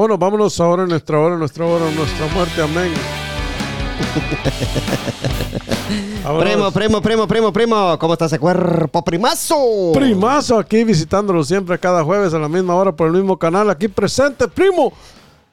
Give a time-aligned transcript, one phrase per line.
[0.00, 2.62] Bueno, vámonos ahora en nuestra hora, nuestra hora, nuestra muerte.
[2.62, 2.90] Amén.
[6.40, 7.98] Primo, primo, primo, primo, primo.
[7.98, 9.92] ¿Cómo está ese cuerpo, primazo?
[9.92, 13.68] Primazo aquí visitándolo siempre cada jueves a la misma hora por el mismo canal.
[13.68, 14.90] Aquí presente, primo.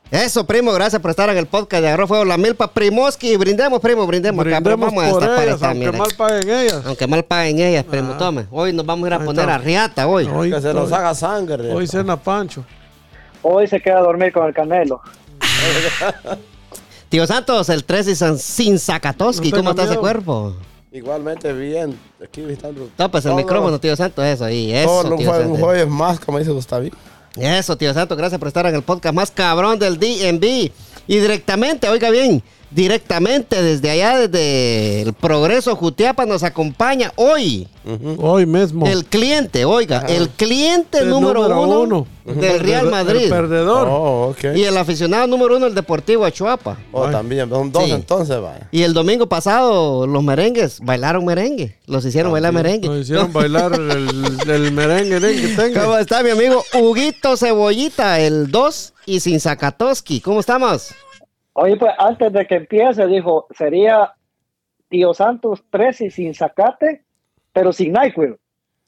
[0.10, 3.36] Eso, primo, gracias por estar en el podcast de Agarró Fuego la Milpa Primoski.
[3.36, 4.46] Brindemos, primo, brindemos.
[4.48, 6.82] acá, Brindemos vamos a por ellas, esta aunque mal paguen ellas.
[6.86, 8.46] Aunque mal paguen ellas, primo, tome.
[8.50, 9.56] Hoy nos vamos a ir a Ahí poner está.
[9.56, 10.26] a riata hoy.
[10.34, 11.74] Hoy, Que se nos haga sangre.
[11.74, 12.64] hoy cena Pancho.
[13.50, 15.00] Hoy se queda a dormir con el Canelo.
[17.10, 19.52] Tío Santos, el 13 sin, sin Zakatoski.
[19.52, 20.54] No ¿Cómo está ese cuerpo?
[20.92, 21.98] Igualmente bien.
[22.22, 22.90] Aquí visitando.
[22.98, 26.20] Topes el todo- micrófono, tío Santos, eso ahí, eso, Todo un tío un jueves más,
[26.20, 26.92] como dice Gustavín.
[27.38, 30.70] Eso, tío Santos, gracias por estar en el podcast más cabrón del DNB.
[31.08, 37.68] Y directamente, oiga bien, directamente desde allá, desde el Progreso Jutiapa, nos acompaña hoy
[38.18, 38.86] Hoy mismo.
[38.86, 41.80] el cliente, oiga, el cliente El número, número uno,
[42.26, 42.42] uno.
[42.42, 43.30] del Real El Madrid.
[43.30, 43.88] perdedor.
[43.90, 44.36] Oh.
[44.54, 46.78] Y el aficionado número uno del Deportivo Achuapa.
[46.92, 47.12] Oh, Ay.
[47.14, 47.50] también.
[47.50, 47.92] Son dos Sí.
[47.92, 48.68] entonces, vaya.
[48.74, 51.78] Y el domingo pasado, los merengues bailaron merengue.
[51.86, 52.90] Los hicieron bailar merengue.
[52.90, 55.42] Nos hicieron bailar el, el merengue ¿eh?
[55.42, 55.84] que tenga.
[55.86, 60.20] ¿Cómo está mi amigo Huguito Cebollita, el 2 y sin Zakatoski?
[60.20, 60.90] ¿Cómo estamos?
[61.60, 64.14] Oye, pues antes de que empiece, dijo, sería
[64.90, 67.04] Tío Santos 13 y sin zacate,
[67.52, 68.38] pero sin NyQuil.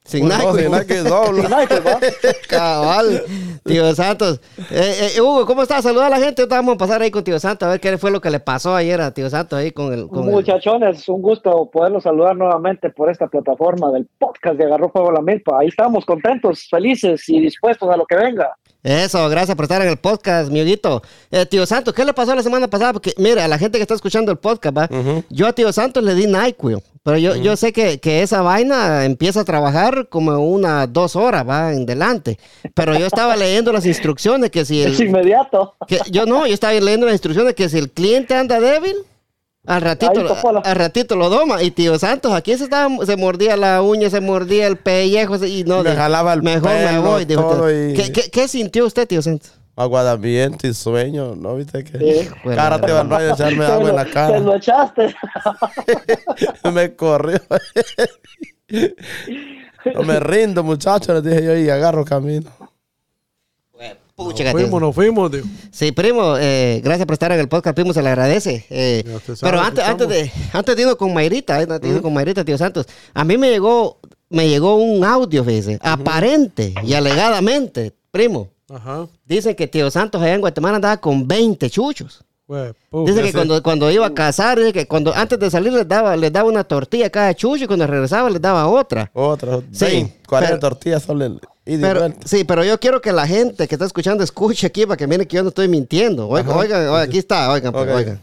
[0.05, 0.85] Sin Pues no, Nike.
[0.87, 1.41] que doble.
[1.41, 1.99] Sin NyQuil, ¿va?
[2.47, 3.21] Cabal,
[3.65, 4.39] tío Santos.
[4.71, 5.83] Eh, eh, Hugo, ¿cómo estás?
[5.83, 6.41] Saluda a la gente.
[6.43, 8.39] Ahorita vamos a pasar ahí con tío Santos a ver qué fue lo que le
[8.39, 10.07] pasó ayer a tío Santos ahí con el.
[10.07, 14.89] Con el- Muchachones, un gusto poderlos saludar nuevamente por esta plataforma del podcast de Agarró
[14.89, 15.59] Fuego la Milpa.
[15.59, 18.55] Ahí estamos contentos, felices y dispuestos a lo que venga.
[18.81, 21.02] Eso, gracias por estar en el podcast, mi Huguito.
[21.31, 22.94] Eh, tío Santos, ¿qué le pasó la semana pasada?
[22.94, 24.89] Porque, mira, a la gente que está escuchando el podcast, ¿va?
[25.30, 29.03] yo a tío Santos le di NyQuil, pero yo, yo sé que, que esa vaina
[29.03, 32.39] empieza a trabajar como unas dos horas, va, en delante.
[32.73, 35.75] Pero yo estaba leyendo las instrucciones que si el, Es inmediato.
[35.86, 38.95] que yo no, yo estaba leyendo las instrucciones que si el cliente anda débil,
[39.67, 41.61] al ratito, la- al ratito lo doma.
[41.61, 45.49] Y tío Santos, aquí se, estaba, se mordía la uña, se mordía el pellejo se-
[45.49, 45.83] y no.
[45.83, 47.25] Jalaba el Mejor me voy.
[47.25, 47.89] dijo todo usted.
[47.89, 49.52] y- ¿Qué, qué, qué sintió usted, tío Santos?
[49.75, 51.97] Aguadamiento y sueño, ¿no viste que?
[52.25, 52.30] Sí.
[52.53, 54.39] Cara te va al baño a echarme Te agua en lo- la Te cara.
[54.39, 55.15] lo echaste.
[56.73, 57.39] me corrió.
[59.95, 62.49] no me rindo, muchachos, les dije yo y agarro camino.
[64.19, 65.43] Pucha, Nos fuimos, nos fuimos, tío.
[65.71, 68.65] Sí, primo, eh, gracias por estar en el podcast, primo, se le agradece.
[68.69, 69.03] Eh,
[69.41, 72.43] pero antes, antes, de, antes de irnos con Mayrita, eh, antes de irnos con Mayrita,
[72.43, 73.97] tío Santos, a mí me llegó,
[74.29, 78.49] me llegó un audio, fíjese, aparente y alegadamente, primo.
[78.69, 79.08] Ajá.
[79.25, 82.23] Dicen que tío Santos allá en Guatemala andaba con 20 chuchos.
[82.89, 85.87] Puf, Dice que cuando, cuando iba a casar, dice que cuando antes de salir les
[85.87, 89.11] daba, les daba una tortilla a cada chucho y cuando regresaba les daba otra.
[89.13, 91.39] Otra, Sí, 20, 40 pero- tortillas ida
[91.73, 92.27] y Pero, vuelta.
[92.27, 95.27] sí, pero yo quiero que la gente que está escuchando escuche aquí para que miren
[95.27, 96.27] que yo no estoy mintiendo.
[96.27, 98.19] Oigan, oigan, oigan, aquí está, oigan, pues, oigan.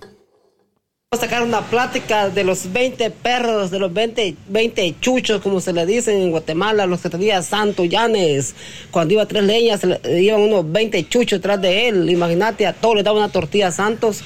[1.13, 5.61] Vamos a sacar una plática de los 20 perros, de los 20, 20 chuchos, como
[5.61, 8.55] se le dicen en Guatemala, los que tenía Santo Llanes.
[8.91, 12.11] Cuando iba a tres leñas, se le- iban unos 20 chuchos detrás de él.
[12.11, 14.23] Imagínate, a todos les daba una tortilla a Santos.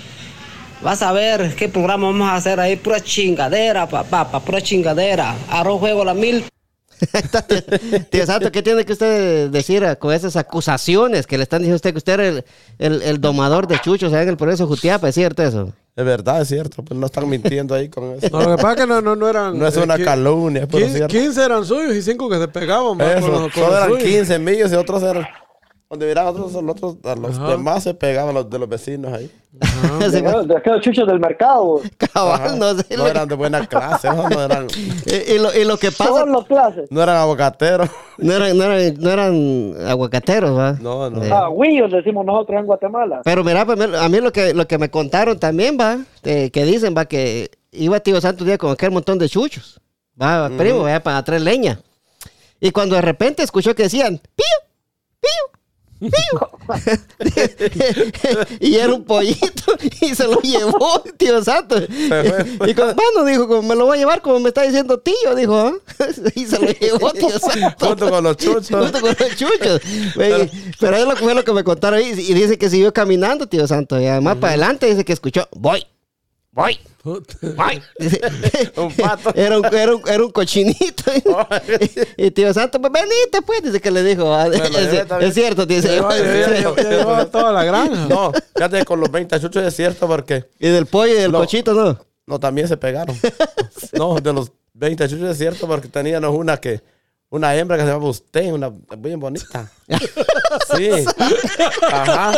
[0.82, 2.76] Vas a ver qué programa vamos a hacer ahí.
[2.76, 5.36] Pura chingadera, papá, pa, pura chingadera.
[5.50, 6.42] Arroz, juego, la mil.
[8.11, 11.77] Tío Santo, ¿qué tiene que usted decir con esas acusaciones que le están diciendo a
[11.77, 12.44] usted que usted era el,
[12.78, 15.09] el, el domador de chuchos allá en el Progreso Jutiapa?
[15.09, 15.72] ¿Es cierto eso?
[15.97, 18.28] Es verdad, es cierto, pues no están mintiendo ahí con eso.
[18.31, 19.59] No, lo que pasa es que no, no, no eran.
[19.59, 21.12] No es eh, una qui- calumnia, pero es 15, cierto.
[21.19, 22.97] 15 eran suyos y 5 que se pegaban.
[22.99, 24.05] con Eso, los- con solo los eran suyos.
[24.05, 25.27] 15 millos y otros eran.
[25.91, 27.49] Donde miran otros, los otros, a los Ajá.
[27.51, 29.28] demás se pegaban los de los vecinos ahí.
[29.51, 31.81] De aquellos- de aquellos chuchos del mercado.
[32.15, 32.97] cabal, no sé.
[32.97, 34.69] No eran de buena clase, esos no eran,
[35.06, 36.87] y, y lo, y lo que pasa, Solo clases.
[36.93, 37.91] no eran aguacateros.
[38.19, 40.73] no eran, no eran, no eran aguacateros, ¿va?
[40.81, 41.25] No, no.
[41.25, 43.22] Eh, Ah, huillos decimos nosotros en Guatemala.
[43.25, 46.65] Pero mira, pues, a mí lo que, lo que me contaron también, va, eh, que
[46.65, 49.81] dicen, va, que iba tío Santo día con aquel montón de chuchos,
[50.22, 51.81] va, primo, vaya para traer leña.
[52.61, 54.69] Y cuando de repente escuchó que decían, pío,
[55.21, 55.59] pío.
[58.61, 61.77] y era un pollito y se lo llevó tío Santo.
[61.78, 65.34] Y con, bueno, dijo, como me lo voy a llevar como me está diciendo tío,
[65.36, 65.74] dijo, ¿ah?
[66.34, 67.86] y se lo llevó tío Santo.
[67.86, 68.71] Junto con los chuchos.
[68.71, 69.80] Junto con los chuchos.
[70.15, 72.15] Güey, Pero es lo fue lo que me contaron ahí.
[72.16, 74.01] Y dice que siguió caminando, tío Santo.
[74.01, 75.84] Y además para adelante dice que escuchó, voy,
[76.52, 77.82] voy, voy.
[78.76, 79.32] Un pato.
[79.34, 81.04] Era un, era un, era un cochinito.
[82.16, 84.32] y, y tío Santo, pues venite pues, dice que le dijo.
[84.34, 84.60] ah, es,
[85.20, 85.97] es cierto, dice.
[85.97, 88.06] Ya, ya llevaba toda la granja.
[88.08, 91.38] No, fíjate, con los 20 chuchos es cierto porque Y del pollo y del No.
[91.38, 91.98] cochito, ¿no?
[92.26, 93.16] no, también se pegaron.
[93.92, 96.80] No, de los 20 chuchos es cierto porque teníamos una que
[97.30, 99.71] una hembra que se llama usted, una bien bonita.
[100.77, 100.88] Sí.
[101.92, 102.32] Ajá.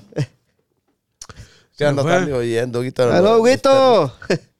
[1.78, 2.12] Que no fue.
[2.12, 3.12] están ni oyendo, Huguito.
[3.12, 4.14] Aló, Huguito.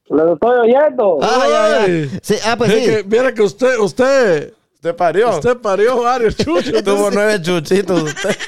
[0.10, 1.20] Lo estoy oyendo.
[1.22, 1.84] Ah, ya, ya.
[1.84, 2.20] Ay.
[2.22, 2.90] Sí, ah, pues Es sí.
[2.90, 4.54] que, mira que usted, usted,
[4.86, 5.30] Usted parió.
[5.36, 6.84] usted parió varios chuchos.
[6.84, 8.36] Tuvo nueve chuchitos usted.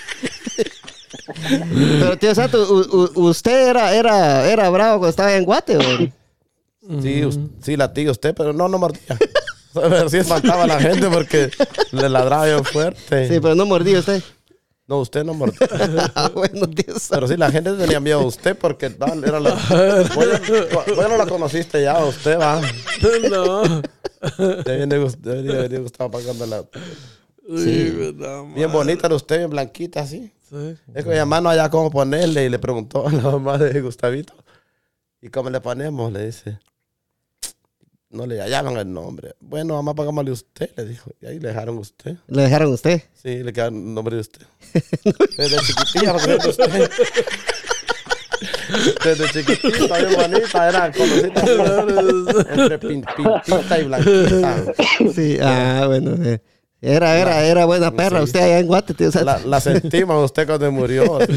[1.99, 2.33] Pero tío
[2.71, 5.77] u- ¿usted era, era, era bravo cuando estaba en Guate?
[5.77, 5.81] ¿o?
[7.01, 7.23] Sí,
[7.61, 9.01] sí, latía usted, pero no, no mordía.
[10.09, 11.51] Sí espantaba a la gente porque
[11.91, 13.27] le ladraba bien fuerte.
[13.27, 14.23] Sí, pero no mordía usted.
[14.87, 15.67] No, usted no mordía.
[16.15, 17.07] Ah, bueno, tío Santos.
[17.11, 19.51] Pero sí, la gente tenía miedo a usted porque no, era la...
[19.51, 22.59] Vos ya- vos ya no la conociste ya, usted va.
[23.29, 23.81] No.
[24.37, 26.65] Debería gustado pagando la...
[27.55, 28.43] Sí, verdad.
[28.53, 30.31] Bien bonita era usted, bien blanquita, así.
[30.49, 30.75] Sí.
[30.93, 33.79] Es que mi mamá no hallaba cómo ponerle y le preguntó a la mamá de
[33.81, 34.33] Gustavito.
[35.21, 36.11] ¿Y cómo le ponemos?
[36.11, 36.59] Le dice.
[38.09, 39.35] No le hallaban el nombre.
[39.39, 41.11] Bueno, mamá, pagámosle usted, le dijo.
[41.21, 42.15] Y ahí le dejaron usted.
[42.27, 43.03] ¿Le dejaron a usted?
[43.13, 44.45] Sí, le quedaron el nombre de usted.
[45.37, 46.91] Desde chiquitilla, porque de usted.
[49.03, 51.27] Desde chiquitita, bien bonita, era conocida
[52.53, 54.63] entre pin- pintita y blanquita.
[55.15, 56.15] Sí, ah, bueno.
[56.23, 56.39] eh.
[56.79, 58.25] Era, era, era buena perra Sí.
[58.25, 59.09] usted allá en Guate, tío.
[59.23, 61.17] La, la sentimos usted cuando murió.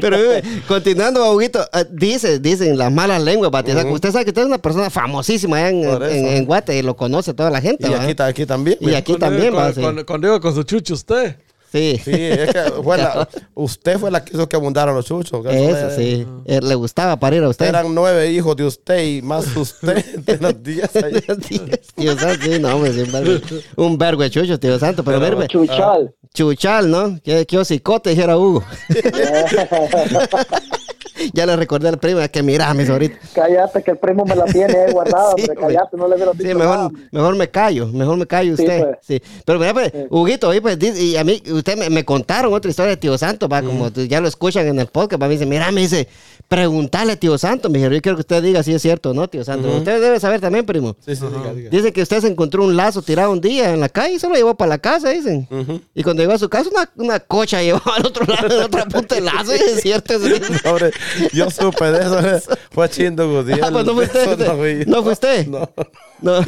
[0.00, 3.72] Pero eh, continuando, Huguito, eh, dice, dicen las malas lenguas, Bati.
[3.72, 6.78] O sea, Usted sabe que usted es una persona famosísima allá en, en- en Guate
[6.78, 7.88] y lo conoce toda la gente.
[7.88, 8.78] Y aquí, aquí también.
[8.80, 9.72] Y aquí también, va.
[9.72, 11.36] Cuando, cuando digo con su chucho usted.
[11.70, 12.00] Sí.
[12.02, 15.44] Sí, es que fue la- usted fue la que hizo que abundaran los chuchos.
[15.46, 16.26] Eso, sí.
[16.46, 17.66] Eh, le gustaba parir a usted.
[17.66, 22.74] Eran nueve hijos de usted y más usted de los días tío Santo, sí, no,
[22.76, 23.40] hombre, sí, un vergo,
[23.76, 25.04] un vergo de chucho, tío Santo.
[25.04, 26.14] Pero, Pero- verbe, Chuchal.
[26.32, 27.18] chuchal, ¿no?
[27.22, 28.64] Qué, qué hocicote, dijera Hugo.
[31.32, 33.16] ya le recordé al primo que mira, mis ahorita.
[33.34, 35.46] Cállate que el primo me la tiene ahí guardada, Sí.
[35.58, 38.80] Cállate, no le veo Sí, mejor, mejor me callo, mejor me callo Sí, usted.
[38.80, 38.96] pues.
[39.02, 42.70] Sí, Pero mira, pues, Huguito, oye, pues, y a mí, usted me, me contaron otra
[42.70, 45.34] historia de Tío Santo, va, como tú- ya lo escuchan en el podcast, va, me
[45.34, 46.08] dice, mira, me dice,
[46.48, 49.14] preguntarle a Tío Santo, me dijeron, yo quiero que usted diga si es cierto o
[49.14, 49.68] no, Tío Santo.
[49.68, 50.96] Usted debe saber también, primo.
[51.04, 51.70] Sí, sí, diga, diga.
[51.70, 54.28] Dice que usted se encontró un lazo tirado un día en la calle y se
[54.28, 55.46] lo llevó para la casa, dicen.
[55.94, 58.84] Y cuando llegó a su casa, una, una cocha llevó al otro lado, en otra
[58.86, 60.26] punta del lazo, y es cierto eso.
[60.68, 60.90] Hombre,
[61.32, 61.98] Yo supe de
[62.36, 62.56] eso.
[62.70, 63.60] Fue Chindo Gudiel.
[63.62, 64.46] Ah, pues no fue Eso usted.
[64.46, 64.84] no fui.
[64.86, 65.46] ¿No fue usted?
[65.46, 65.70] No.
[66.20, 66.40] No.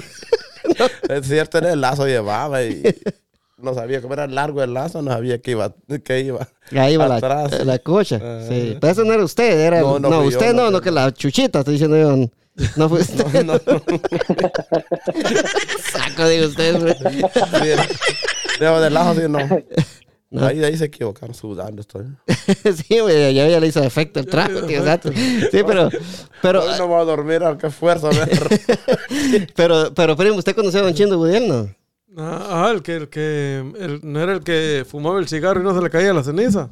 [1.09, 2.83] Es cierto, en el lazo llevaba y
[3.57, 5.73] no sabía cómo era largo el lazo, no sabía que iba.
[6.05, 7.65] Que iba Ahí la, atrás.
[7.65, 8.19] la cocha.
[8.21, 8.45] Ah.
[8.49, 8.77] Sí.
[8.81, 9.81] Pero eso no era usted, era.
[9.81, 12.31] No, No, no yo, usted no, no no, que la chuchita, estoy diciendo yo.
[12.77, 13.45] No fue usted.
[13.45, 13.61] No, no.
[15.93, 16.97] Saco de usted,
[18.59, 19.39] Debajo del lazo, sí, no.
[20.31, 20.47] No.
[20.47, 22.05] Ahí, ahí se equivocaron, sudando estoy.
[22.75, 24.85] sí, güey, ya, ya le hizo efecto el trago, tío.
[24.85, 25.11] Santo.
[25.13, 25.89] Sí, pero.
[26.43, 28.09] Pero, Hoy no voy a dormir, a qué fuerza.
[28.11, 31.69] me- pero, pero, primo, ¿usted conoció a Don Chindo Gudiel, no?
[32.17, 35.65] Ah, ah, el que, el que, el- no era el que fumaba el cigarro y
[35.65, 36.71] no se le caía la ceniza.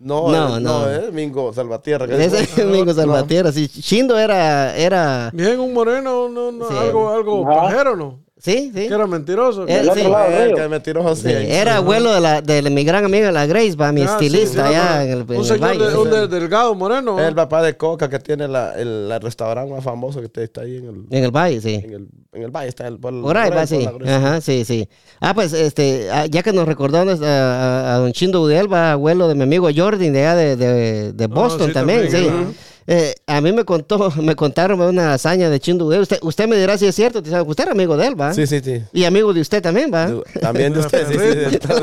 [0.00, 0.80] No, No, no, no.
[0.86, 2.06] no, es Mingo Salvatierra.
[2.16, 3.50] Ese es- Mingo Salvatierra.
[3.52, 4.76] Sí, Chindo era.
[4.76, 6.74] era Bien, un moreno, no, no, Sí.
[6.78, 8.20] algo, algo pajero, ¿no?
[8.38, 8.88] Sí, sí.
[8.88, 9.66] Que era mentiroso.
[9.66, 9.90] Eh, Del sí.
[10.00, 11.22] otro lado que es mentiroso, sí.
[11.28, 14.68] Sí, era abuelo de, la, de mi gran amiga la Grace, va, mi Ah, estilista
[14.68, 15.88] sí, allá en el, en Un el señor valle.
[15.90, 17.18] de- un de- delgado, moreno.
[17.18, 20.60] Es el papá de Coca que tiene la, el, el restaurante más famoso que está
[20.62, 21.74] ahí en el, En el valle, sí.
[21.74, 22.68] en el, en el valle.
[22.68, 23.88] Está el, por, Por ahí por va, sí.
[24.00, 24.88] la- Ajá, sí, sí.
[25.20, 28.92] Ah, pues, este, ah, ya que nos recordó a, a- a don Chindo Udiel, va
[28.92, 32.22] abuelo de mi amigo Jordan de allá de, de, de Boston Ah, sí, también, también,
[32.24, 32.28] sí.
[32.28, 32.52] ajá.
[32.90, 36.00] Eh, a mí me contó, me contaron una hazaña de Chindo Udiel.
[36.00, 37.18] Usted, usted me dirá si es cierto.
[37.18, 38.32] Usted era amigo de él, ¿va?
[38.32, 38.82] Sí, sí, sí.
[38.94, 40.10] Y amigo de usted también, ¿va?
[40.40, 41.18] También de usted, sí, sí.
[41.18, 41.80] De, de todo,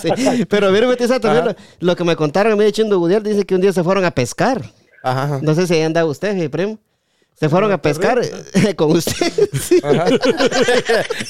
[0.00, 0.44] sí.
[0.46, 1.44] Pero mire, Santos, Ajá.
[1.44, 3.82] lo, lo que me contaron a mí de Chindo Udiel, dice que un día se
[3.82, 4.62] fueron a pescar.
[5.02, 5.40] Ajá.
[5.42, 6.78] No sé si ahí andaba usted, mi primo.
[7.34, 9.32] Se fueron a pescar eh, con usted.
[9.60, 9.80] Sí.
[9.82, 10.04] Ajá.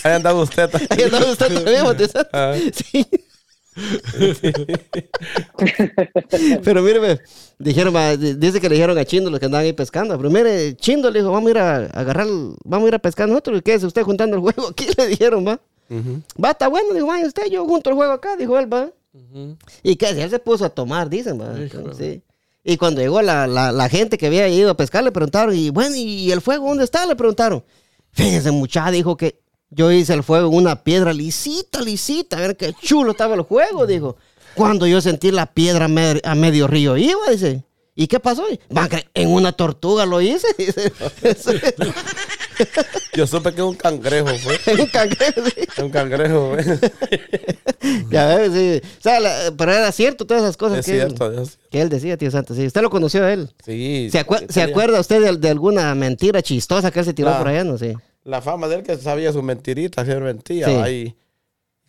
[0.04, 0.68] Ahí andaba usted.
[0.90, 1.86] Ahí andaba usted también.
[2.32, 2.54] Ajá.
[2.74, 3.06] Sí.
[6.64, 7.20] Pero mire,
[7.58, 10.16] dijeron, va, di- dice que le dijeron a Chindo los que andaban ahí pescando.
[10.16, 12.26] Pero mire, Chindo le dijo, vamos a ir a agarrar,
[12.64, 13.58] vamos a ir a pescar nosotros.
[13.58, 14.86] ¿Y qué es usted juntando el juego aquí?
[14.96, 15.60] Le dijeron, va.
[16.42, 18.90] Va, está bueno, dijo, vaya usted, yo junto el juego acá, dijo él, va.
[19.82, 21.54] Y que él se puso a tomar, dicen, va.
[21.96, 22.22] Sí.
[22.64, 25.68] Y cuando llegó la, la, la gente que había ido a pescar, le preguntaron, y
[25.70, 27.04] bueno, ¿y el fuego dónde está?
[27.06, 27.62] Le preguntaron.
[28.12, 29.40] Fíjense, muchacha, dijo que
[29.74, 32.36] yo hice el fuego en una piedra lisita, lisita.
[32.36, 34.16] A ver qué chulo estaba el fuego, dijo.
[34.54, 37.64] Cuando yo sentí la piedra a, me- a medio río iba, dice.
[37.94, 38.44] ¿Y qué pasó?
[39.14, 40.46] En una tortuga lo hice.
[40.58, 40.92] dice.
[43.14, 44.58] Yo supe que es un cangrejo, fue.
[44.80, 45.82] un cangrejo, sí.
[45.82, 46.78] Un cangrejo, fue.
[48.10, 48.88] Ya ves, sí.
[48.98, 51.14] O sea, la- pero era cierto todas esas cosas Es que, él,
[51.70, 52.54] que decía, tío Santo.
[52.54, 53.50] Sí, usted lo conoció a él.
[53.64, 54.08] Sí.
[54.12, 57.36] ¿Se, acue- ¿se tenía acuerda usted de, de alguna mentira chistosa que él se tiró
[57.36, 57.64] por allá?
[57.64, 57.96] No sé.
[58.24, 60.66] La fama de él que sabía sus mentiritas, siempre mentía.
[60.66, 60.72] Sí.
[60.72, 61.16] Ahí,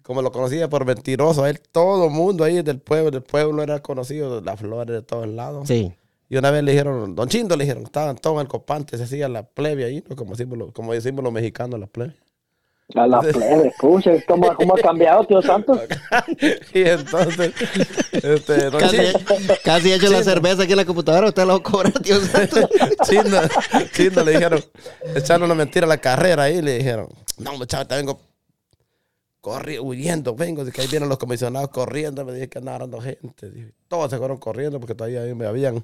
[0.02, 3.64] como lo conocía por mentiroso, a él todo el mundo ahí del pueblo, del pueblo
[3.64, 5.68] era conocido, las flores de todos lados.
[5.68, 5.94] Sí.
[6.30, 9.04] Y una vez le dijeron, Don Chindo le dijeron, estaban todos en el copante, se
[9.04, 10.16] hacía la plebe ahí, ¿no?
[10.16, 12.16] como, decimos, como decimos los mexicanos, la plebe.
[12.96, 15.80] A la plebe, escucha, ¿cómo, cómo ha cambiado, tío Santos?
[16.74, 17.54] y entonces,
[18.12, 18.98] este, Casi,
[19.64, 21.30] casi he hecho la cerveza aquí en la computadora.
[21.30, 22.70] Usted la va a cobrar, tío Santo.
[23.04, 23.40] Chindo,
[23.94, 24.64] Chindo le dijeron,
[25.16, 27.08] echaron una mentira a la carrera ahí, le dijeron,
[27.40, 28.20] no muchacho, te vengo
[29.44, 33.02] corriendo, huyendo, vengo, de que ahí vienen los comisionados corriendo, me dije que andaban dando
[33.02, 33.50] gente.
[33.50, 35.84] Dije, todos se fueron corriendo porque todavía ahí me habían,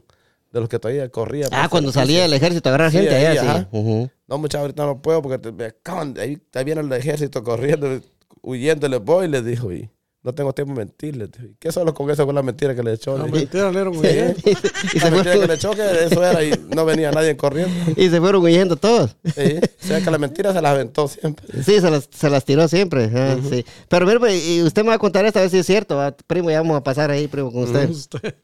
[0.51, 1.49] de los que todavía corrían.
[1.51, 3.69] Ah, por cuando salía del ejército a agarrar Sí, gente ahí, allá, ajá.
[3.71, 4.09] sí.
[4.27, 7.43] No, muchachos, ahorita no puedo porque te- me acaban de- ahí, ahí viene el ejército
[7.43, 7.99] corriendo,
[8.41, 9.89] huyendo, les voy, les dijo, y
[10.21, 11.29] no tengo tiempo de mentirles.
[11.59, 13.17] ¿Qué solo con esa fue la mentira que le echó?
[13.17, 14.35] La mentira le dieron muy bien.
[14.45, 17.73] y, se la mentira que le echó que eso era y no venía nadie corriendo.
[17.95, 19.15] y se fueron huyendo todos.
[19.23, 21.45] Sí, o sea que la mentira se la aventó siempre.
[21.63, 23.09] Sí, se las, se las tiró siempre.
[23.15, 23.63] ah, sí.
[23.87, 25.95] Pero mire, pues, y usted me va a contar esta vez si es cierto.
[25.95, 26.11] ¿va?
[26.11, 27.89] Primo, ya vamos a pasar ahí, primo, con usted.
[27.89, 28.35] Usted.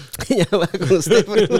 [0.28, 1.58] ya va con usted, primo.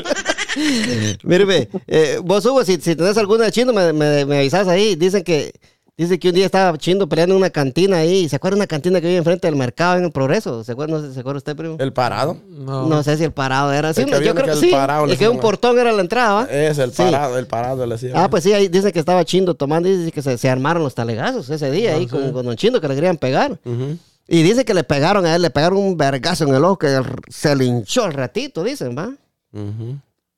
[1.25, 4.69] Mire, ve, eh, vos, Hugo, si, si tenés alguna de chino, me, me, me avisas
[4.69, 4.97] ahí.
[4.97, 5.53] Dicen que,
[5.97, 8.29] dice que un día estaba chindo peleando en una cantina ahí.
[8.29, 10.63] ¿Se acuerda de una cantina que vive enfrente del mercado en el Progreso?
[10.65, 11.77] ¿Se acuerda, no sé, ¿se acuerda usted, primo?
[11.79, 12.37] El parado.
[12.51, 12.87] No.
[12.87, 13.95] No sé si el parado era.
[13.95, 14.69] Sí, yo creo que que el sí.
[14.71, 16.45] parado y que un portón era la entrada, ¿va?
[16.51, 17.03] Es el Sí.
[17.03, 18.13] parado, el parado le decía.
[18.15, 20.83] Ah, pues sí, ahí dicen que estaba Chindo tomando y dice que se, se armaron
[20.83, 23.59] los talegazos ese día ahí con, con Don Chindo que le querían pegar.
[23.65, 23.97] Ujú.
[24.29, 27.01] Y dice que le pegaron a él, le pegaron un vergazo en el ojo que
[27.29, 29.13] se le hinchó el ratito, dicen, ¿va?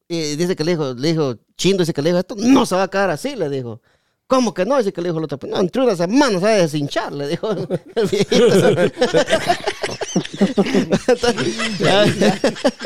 [0.09, 2.75] Y dice que le dijo, le dijo, Chindo dice que le dijo, esto no se
[2.75, 3.81] va a quedar así, le dijo.
[4.27, 4.79] ¿Cómo que no?
[4.79, 7.29] Dice que le dijo el otro, no, entre una semana se va a deshinchar, le
[7.29, 8.45] dijo el viejito.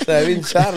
[0.05, 0.75] Se debe hinchar.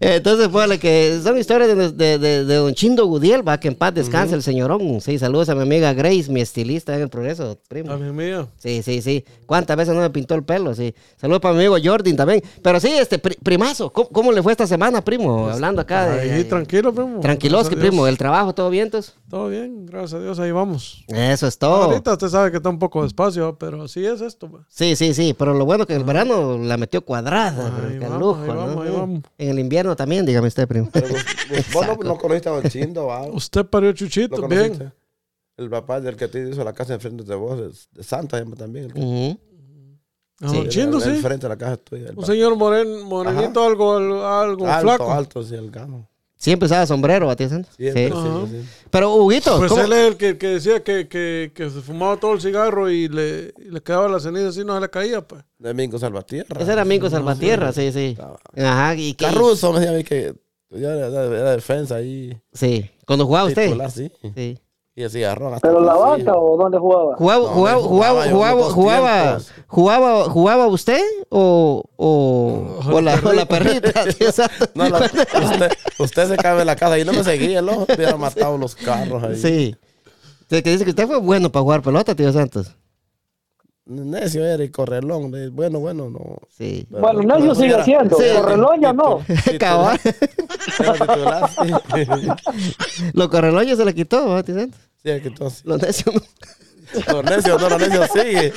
[0.00, 3.74] Entonces, pues, que son historias de, de, de- de don Chindo Gudiel, va, que en
[3.74, 5.00] paz descanse el señorón.
[5.00, 7.92] Sí, saludos a mi amiga Grace, mi estilista en el progreso, primo.
[7.92, 8.46] A mi mía.
[8.58, 9.24] Sí, sí, sí.
[9.46, 10.74] ¿Cuántas veces no me pintó el pelo?
[10.74, 10.94] Sí.
[11.16, 12.42] Saludos para mi amigo Jordan también.
[12.62, 15.48] Pero sí, este, pri- primazo, ¿cómo, cómo le fue esta semana, primo?
[15.48, 16.32] Hablando acá de...
[16.32, 17.20] Ahí, tranquilo, primo.
[17.20, 18.83] Tranquilos, que Gracias a primo, el trabajo, ¿todo bien,
[19.28, 21.04] Todo bien, gracias a Dios, ahí vamos.
[21.08, 21.84] Eso es todo.
[21.84, 24.48] Ahorita usted sabe que está un poco despacio, pero así es esto.
[24.50, 24.64] pues.
[24.68, 27.66] Sí, sí, sí, pero lo bueno que el verano la metió cuadrada.
[27.86, 28.54] Ahí qué vamos, lujo, ahí ¿no?
[28.56, 29.22] vamos, ahí vamos.
[29.38, 30.88] En el invierno también, dígame usted, primo.
[30.92, 33.22] Pero vos, vos- no, no conociste a Don Chindo, ¿va?
[33.26, 34.92] Usted parió ¿Lo chuchito, bien.
[35.56, 38.56] El papá del que te hizo la casa enfrente de vos, es de Santa llama
[38.56, 38.86] también.
[38.96, 39.38] Ujú.
[40.40, 40.56] Ah, Sí.
[40.56, 41.10] don Chindo, sí.
[41.10, 42.02] Enfrente de la casa tuya.
[42.06, 42.26] el Un papá.
[42.26, 43.94] señor moren, morenito, algo,
[44.26, 45.12] algo alto, flaco.
[45.12, 46.08] alto, sí, el gano.
[46.44, 47.74] Siempre usaba sombrero, ¿a ti, Santos?
[47.74, 48.14] Siempre, Sí.
[48.14, 48.68] sí, sí.
[48.90, 52.18] Pero, Huguito, Pues ¿cómo- él es el que, que decía que, que, que se fumaba
[52.18, 55.22] todo el cigarro y le, y le quedaba la ceniza así, no se le caía,
[55.26, 55.42] pues.
[55.58, 56.60] Domingo Salvatierra.
[56.60, 58.14] ese era Mingo Salvatierra, sí, sí.
[58.58, 59.24] Ajá, y que...
[59.24, 60.34] Carruso me decía a mí que
[60.70, 62.38] ya era, defensa ahí.
[62.52, 63.64] Sí, cuando jugaba usted.
[63.68, 64.12] Titular, sí.
[64.34, 64.58] Sí.
[64.96, 65.54] Y el cigarrón.
[65.54, 67.16] hasta ¿Pero en la banca o dónde jugaba?
[67.16, 68.22] ¿Jugaba, No, jugaba, jugaba,
[68.70, 74.04] jugaba jugaba, jugaba, usted o, o, o la, o la perrita?
[74.16, 74.70] tío Santos?
[74.74, 77.82] No, la- usted, usted se cabe en la casa y no me seguía, ¿no?
[77.92, 79.36] Hubiera matado los carros ahí.
[79.36, 79.76] Sí.
[80.48, 82.70] Sí, que dice que usted fue bueno para jugar pelota, tío Santos.
[83.86, 85.30] Necio era y correlón.
[85.52, 86.38] Bueno, bueno, no.
[86.56, 86.86] Sí.
[86.90, 88.16] Pero- Bueno, Necio sigue siendo.
[88.16, 88.24] Sí.
[88.34, 89.20] Correlón ya no.
[89.58, 90.00] Cabal.
[90.00, 90.10] Sí.
[93.12, 94.42] Los correloños se le quitó, ¿no?
[94.42, 95.62] Sí, tú así.
[95.64, 96.20] Los necios no.
[97.12, 98.52] Los necios, no, los necios sigue.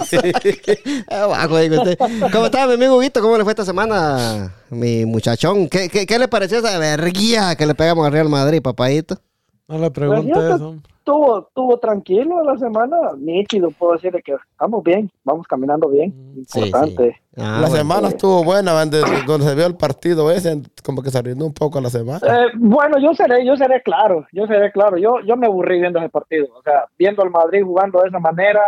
[1.10, 1.98] Abajo, digo usted.
[2.32, 3.22] ¿Cómo está mi amigo Huguito?
[3.22, 5.68] ¿Cómo le fue esta semana, mi muchachón?
[5.70, 9.20] ¿Qué, qué, qué le pareció esa verguía que le pegamos al Real Madrid, papadito?
[9.68, 10.76] No le pregunte Pues eso.
[11.08, 16.14] Estuvo, estuvo tranquilo la semana, nítido, puedo decirle que estamos bien, vamos caminando bien,
[16.46, 17.14] Sí, importante.
[17.14, 17.42] sí.
[17.42, 17.76] Ah, la bueno.
[17.78, 19.00] semana estuvo buena, donde
[19.46, 22.20] se vio el partido ese, como que se arruinó un poco la semana.
[22.28, 25.98] Eh, bueno, yo seré, yo seré claro, yo seré claro, yo, yo me aburrí viendo
[26.00, 28.60] ese partido, o sea, viendo al Madrid jugando de esa manera,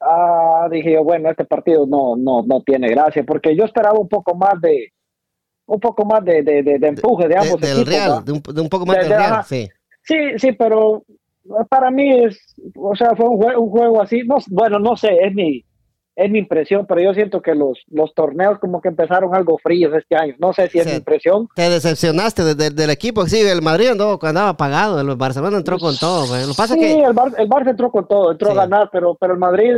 [0.00, 4.08] ah, dije yo, bueno, este partido no, no, no tiene gracia, porque yo esperaba un
[4.08, 4.92] poco más de,
[5.66, 7.88] un poco más de, de, de- de empuje de, De- ambos del equipos.
[7.88, 9.42] Real, de un, de un poco más De- del de- Real, ajá.
[9.42, 9.68] sí.
[10.04, 11.02] Sí, sí, pero
[11.68, 15.16] para mí es, o sea, fue un, jue- un juego así, no, bueno, no sé,
[15.24, 15.64] es mi,
[16.14, 19.92] es mi impresión, pero yo siento que los, los torneos como que empezaron algo fríos
[19.94, 20.90] este año, no sé si es Sí.
[20.90, 21.48] mi impresión.
[21.54, 23.26] Te decepcionaste de- de- del equipo.
[23.26, 25.00] Sí, el Madrid andó, andaba apagado.
[25.00, 26.26] El Barcelona entró con todo.
[26.28, 26.46] güey.
[26.46, 28.52] Lo pasa Sí, que el, Bar, el Barça entró con todo, entró Sí.
[28.58, 29.72] a ganar, pero, pero el Madrid,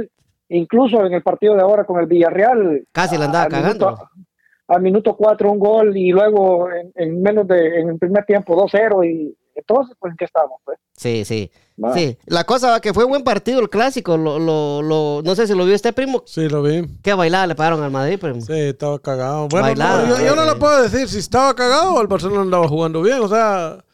[0.49, 3.87] incluso en el partido de ahora con el Villarreal, casi le andaba al cagando.
[3.91, 4.09] Minuto,
[4.67, 8.57] al minuto 4 un gol y luego en, en menos de, en el primer tiempo
[8.57, 10.61] 2-0 y entonces, pues, ¿en qué estamos?
[10.65, 10.79] Pues?
[10.97, 11.51] Sí, sí.
[11.93, 14.17] Sí, la cosa va que fue buen partido el clásico.
[14.17, 16.23] Lo, lo, lo, no sé si lo vio este primo.
[16.25, 16.87] Sí, lo vi.
[17.03, 18.41] Qué bailada le pagaron al Madrid, primo.
[18.41, 19.49] Sí, estaba cagado.
[19.49, 22.43] Bueno, Bailada, no, yo, yo no le puedo decir si estaba cagado o el Barcelona
[22.43, 23.19] andaba jugando bien.
[23.21, 23.85] O sea,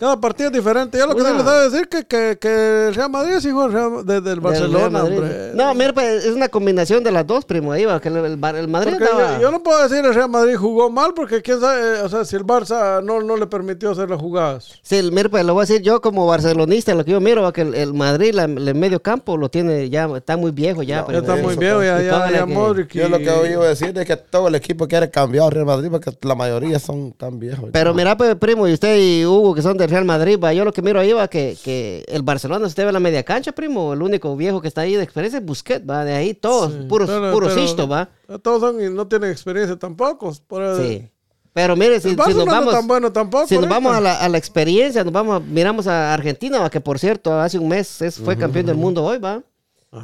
[0.00, 0.96] cada partido es diferente.
[0.98, 3.72] Yo lo que les debo decir que, que, que el Real Madrid es hijo del,
[3.72, 5.18] Real- de- del Del Barcelona, Madrid.
[5.18, 5.50] hombre.
[5.54, 7.70] No, mira, pues, es una combinación de las dos, primo.
[7.72, 9.34] Ahí va, que el, el el Madrid andaba...
[9.36, 12.08] yo, yo no puedo decir el Real Madrid jugó mal porque quién sabe, eh, o
[12.08, 14.78] sea, si el Barça no, no le permitió hacer las jugadas.
[14.82, 17.42] Sí, el- mira, pues lo voy a decir yo como barcelonista, lo que yo miro,
[17.42, 20.82] va que el, el Madrid, la- el medio campo, lo tiene ya, está muy viejo
[20.82, 21.02] ya.
[21.02, 21.12] No.
[21.12, 22.92] Ya está muy eso, viejo, ya, ya, ya que- Modric.
[22.94, 25.50] Yo lo que y- he oído decir es que todo el equipo quiere cambiar al
[25.50, 27.68] Real Madrid porque la mayoría son tan viejos.
[27.70, 30.64] Pero mira, pues, primo, y usted y Hugo, que son del Real Madrid, va, yo
[30.64, 33.52] lo que miro ahí va que, que el Barcelona, si usted ve la media cancha,
[33.52, 36.72] primo, el único viejo que está ahí de experiencia es Busquets, va, de ahí todos,
[36.72, 38.08] Sí, puros, pero- puros pero- va.
[38.42, 40.32] Todos son y no tienen experiencia tampoco.
[40.46, 41.08] Por el, Sí.
[41.52, 43.48] Pero mire, si, nos vamos, tan bueno tampoco.
[43.48, 43.74] si nos ahorita.
[43.74, 46.98] vamos a la, a la experiencia, nos vamos, a- miramos a Argentina, va, que por
[47.00, 49.42] cierto, hace un mes es- fue campeón del mundo hoy, va.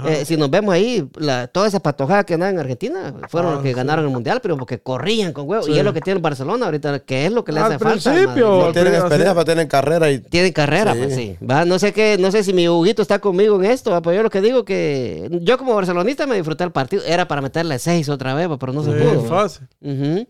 [0.04, 3.54] Eh, si nos vemos ahí, la, toda esa patojada que andan en Argentina fueron Ah,
[3.54, 3.74] los que sí.
[3.74, 5.68] ganaron el mundial, pero porque corrían con huevos.
[5.68, 7.78] Y es lo que tiene el Barcelona ahorita, que es lo que le Al hace
[7.78, 8.10] falta.
[8.10, 10.98] al principio, no tienen experiencia, pero tienen carrera y Tienen carrera, Sí.
[11.00, 11.36] pues sí.
[11.48, 14.16] Va, no sé qué, no sé si mi Huguito está conmigo en esto, va, pero
[14.16, 17.78] yo lo que digo que yo como barcelonista me disfruté el partido, era para meterle
[17.78, 19.22] seis otra vez, va, pero no se pudo.
[19.22, 19.68] fácil.
[19.80, 20.26] Ujú.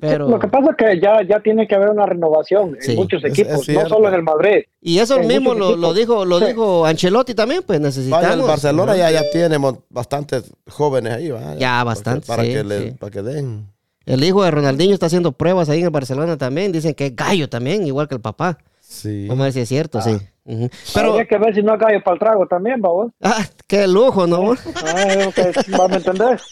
[0.00, 2.98] Pero Lo que pasa es que ya, ya tiene que haber una renovación Sí, en
[2.98, 4.62] muchos equipos, no solo en el Madrid.
[4.80, 6.46] y eso mismo lo, dijo, lo Sí.
[6.46, 8.22] dijo Ancelotti también, pues necesitamos.
[8.22, 9.56] Vaya, el Barcelona ya, ya tiene
[9.90, 11.56] bastantes jóvenes ahí, ¿va?
[11.56, 12.96] Ya, bastantes, Para, sí, que le- sí.
[12.98, 13.66] para que den.
[14.06, 17.16] El hijo de Ronaldinho está haciendo pruebas ahí en el Barcelona también, dicen que es
[17.16, 18.58] gallo también, igual que el papá.
[18.80, 19.26] Sí.
[19.26, 20.16] Vamos a ver si es cierto, sí.
[20.44, 23.12] Pero, Habría que ver si no cae para el trago también, vamos.
[23.22, 24.52] ah, qué lujo, ¿no?
[24.52, 26.40] Ah, ok, ¿Vamos a entender?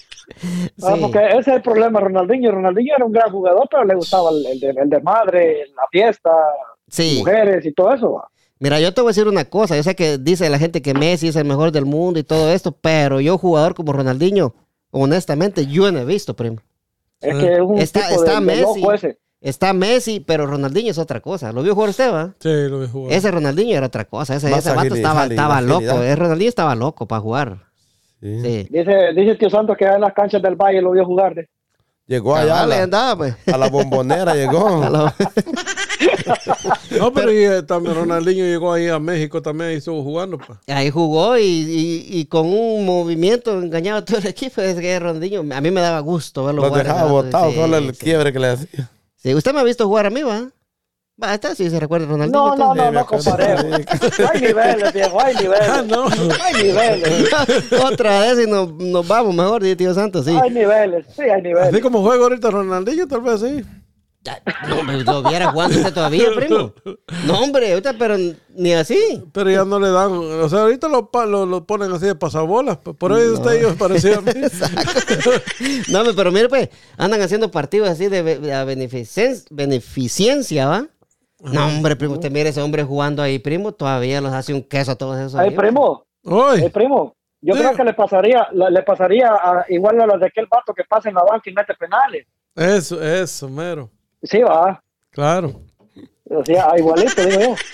[0.80, 1.00] Ah, Sí.
[1.00, 2.52] porque ese es el problema de Ronaldinho.
[2.52, 5.82] Ronaldinho era un gran jugador, pero le gustaba el, el de, el de madre, la
[5.90, 6.30] fiesta,
[6.88, 7.16] Sí.
[7.18, 8.12] mujeres y todo eso.
[8.12, 8.28] va.
[8.60, 9.74] Mira, yo te voy a decir una cosa.
[9.74, 12.52] Yo sé que dice la gente que Messi es el mejor del mundo y todo
[12.52, 14.54] esto, pero yo, jugador como Ronaldinho,
[14.92, 16.58] honestamente, yo no he visto, primo.
[17.20, 18.80] Es que es un Está- tipo está de, de Messi.
[18.80, 19.18] loco ese.
[19.40, 21.50] Está Messi, pero Ronaldinho es otra cosa.
[21.52, 22.34] ¿Lo vio jugar usted, va?
[22.40, 23.12] Sí, lo vi jugar.
[23.14, 24.36] Ese Ronaldinho era otra cosa.
[24.36, 26.02] Ese, ese vato estaba, estaba loco.
[26.02, 27.58] El Ronaldinho estaba loco para jugar.
[28.20, 28.38] Sí.
[28.42, 28.66] Sí.
[28.70, 31.34] Dice, dice tío Santos que en las canchas del Valle lo vio jugar.
[31.34, 31.48] de-
[32.06, 33.34] Llegó allá a Cabal, ahí la, andaba, pues.
[33.46, 34.66] a la bombonera, llegó.
[34.82, 35.14] A la-
[36.98, 40.38] No, pero y, eh, también Ronaldinho llegó ahí a México también y estuvo jugando.
[40.38, 40.60] Pa.
[40.68, 44.60] Ahí jugó y, y- y con un movimiento engañaba a todo el equipo.
[44.60, 46.84] Es que Rondinho, a mí me daba gusto verlo Los jugar.
[46.86, 48.04] dejaba Sí, botados, solo el sí.
[48.04, 48.90] quiebre que le hacía.
[49.22, 50.50] Sí, usted me ha visto jugar a mí, ¿va?
[51.22, 52.56] Va, está sí se recuerda de Ronaldinho.
[52.56, 53.64] No, no, no, no comparemos.
[54.32, 55.68] Hay niveles, viejo, hay niveles.
[55.68, 56.06] Ah, no.
[56.08, 57.30] Hay niveles.
[57.84, 60.34] Otra vez y nos, nos vamos mejor, tío Santos, sí.
[60.42, 61.80] Hay niveles, sí, hay Así niveles.
[61.82, 63.62] como juega ahorita Ronaldinho, tal vez sí.
[64.68, 66.74] No, hombre, lo viera jugando usted todavía, primo.
[67.26, 68.16] No, hombre, ahorita, pero
[68.54, 69.24] ni así.
[69.32, 70.10] Pero ya no le dan.
[70.12, 72.76] O sea, ahorita lo, lo, lo ponen así de pasabolas.
[72.76, 74.30] pa- Por ahí está ellos parecía a mí.
[75.90, 80.86] No, hombre, pero mire, pues, andan haciendo partidos así de, be- de beneficen- beneficencia, ¿va?
[81.40, 84.92] No, hombre, primo, usted mire ese hombre jugando ahí, primo, todavía los hace un queso
[84.92, 85.34] a todos esos.
[85.36, 87.16] Ay, ahí, primo, ay, primo.
[87.40, 90.74] Yo creo que le pasaría, le, le pasaría a- igual a los de aquel vato
[90.74, 92.26] que pasa en la banca y mete penales.
[92.54, 93.88] Eso, eso, mero.
[94.22, 94.82] Sí, va.
[95.10, 95.60] Claro.
[96.32, 97.54] O sea, ah, igualito, digo yo.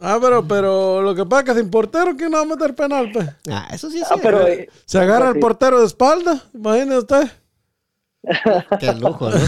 [0.00, 2.74] Ah, pero, pero lo que pasa es que sin portero, ¿quién no va a meter
[2.76, 3.10] penal?
[3.10, 3.28] Pe?
[3.50, 4.62] Ah, eso sí es Ah, pero, cierto.
[4.62, 6.40] eh, Se agarra el portero de espalda.
[6.54, 7.28] Imagine usted.
[8.78, 9.38] Qué lujo, ¿no?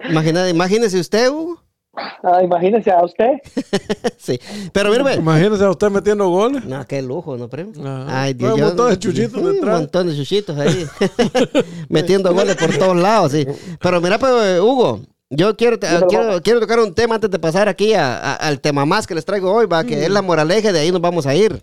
[0.10, 1.62] Imagina- imagínese usted, Hugo.
[1.96, 3.32] Ah, imagínese a usted.
[4.18, 4.38] sí.
[4.72, 6.64] Pero mire, Imagínese a usted metiendo goles.
[6.64, 7.72] No, qué lujo, ¿no, primo?
[7.84, 8.22] Ajá.
[8.22, 9.80] Ay, Dios Un yo- montón de chuchitos Un detrás.
[9.80, 10.86] montón de chuchitos ahí.
[11.88, 13.46] Metiendo goles por todos lados, sí.
[13.80, 17.68] Pero mira, pues, Hugo, yo quiero, te- quiero, quiero tocar un tema antes de pasar
[17.68, 20.72] aquí a- a- al tema más que les traigo hoy, va, que es la moraleja,
[20.72, 21.62] de ahí nos vamos a ir.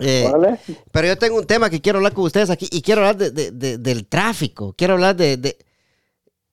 [0.00, 0.58] Eh, Órale.
[0.90, 3.30] pero yo tengo un tema que quiero hablar con ustedes aquí y quiero hablar de-
[3.30, 4.74] de- de- del tráfico.
[4.76, 5.56] Quiero hablar de, de-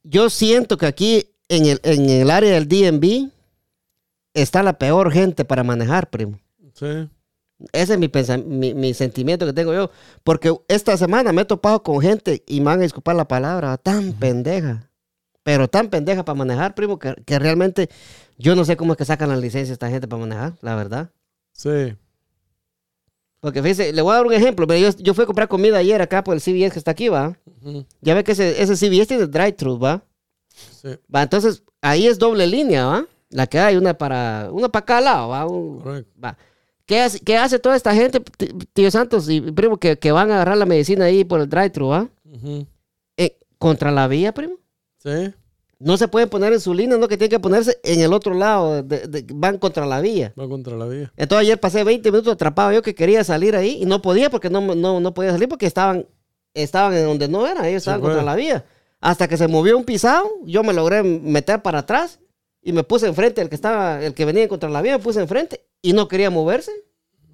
[0.04, 3.30] Yo siento que aquí en el, en el área del DMV
[4.34, 6.40] está la peor gente para manejar, primo.
[6.74, 7.10] Sí.
[7.74, 8.10] Ese es mi,
[8.46, 9.92] mi, mi sentimiento que tengo yo.
[10.24, 13.78] Porque esta semana me he topado con gente, y me van a disculpar la palabra,
[13.78, 14.90] tan pendeja.
[15.44, 17.90] Pero tan pendeja para manejar, primo, que, que realmente
[18.38, 21.12] yo no sé cómo es que sacan la licencia esta gente para manejar, la verdad.
[21.52, 21.96] Sí.
[23.42, 24.66] Porque fíjese, le voy a dar un ejemplo.
[24.74, 27.38] Yo, yo fui a comprar comida ayer acá por el CVS que está aquí, ¿va?
[28.00, 30.06] Ya ve que ese, ese CVS tiene drive-thru, ¿va?
[30.54, 30.90] Sí.
[31.14, 33.06] Va, entonces ahí es doble línea, ¿va?
[33.30, 35.46] La que hay, una para, una para cada lado, ¿va?
[35.48, 36.12] Un- Correcto.
[36.24, 36.38] Va.
[36.86, 38.22] ¿Qué hace, qué hace toda esta gente,
[38.74, 41.88] tío Santos y primo, que, que van a agarrar la medicina ahí por el drive-thru,
[41.88, 42.10] ¿va?
[43.18, 44.56] Eh, contra la vía, primo.
[44.98, 45.34] Sí.
[45.80, 48.34] No se pueden poner en su línea, no que tienen que ponerse en el otro
[48.34, 50.34] lado, de- de- van contra la vía.
[50.40, 51.12] Va contra la vía.
[51.16, 54.50] Entonces ayer pasé 20 minutos atrapado yo que quería salir ahí y no podía porque
[54.50, 56.06] no, no, no podía salir porque estaban,
[56.54, 58.10] estaban en donde no era, ellos estaban fue.
[58.10, 58.66] contra la vía.
[59.02, 62.20] Hasta que se movió un pisado, yo me logré meter para atrás
[62.62, 65.20] y me puse enfrente, el que estaba, el que venía contra la vía, me puse
[65.20, 66.72] enfrente y no quería moverse.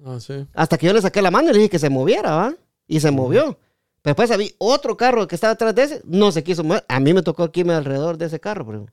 [0.04, 0.46] Ah, sí.
[0.54, 2.54] Hasta que yo le saqué la mano y le dije que se moviera, ¿va?
[2.86, 3.58] Y se movió.
[4.00, 6.86] Pero después había otro carro que estaba atrás de ese, no se quiso mover.
[6.88, 8.86] A mí me tocó irme alrededor de ese carro, primo.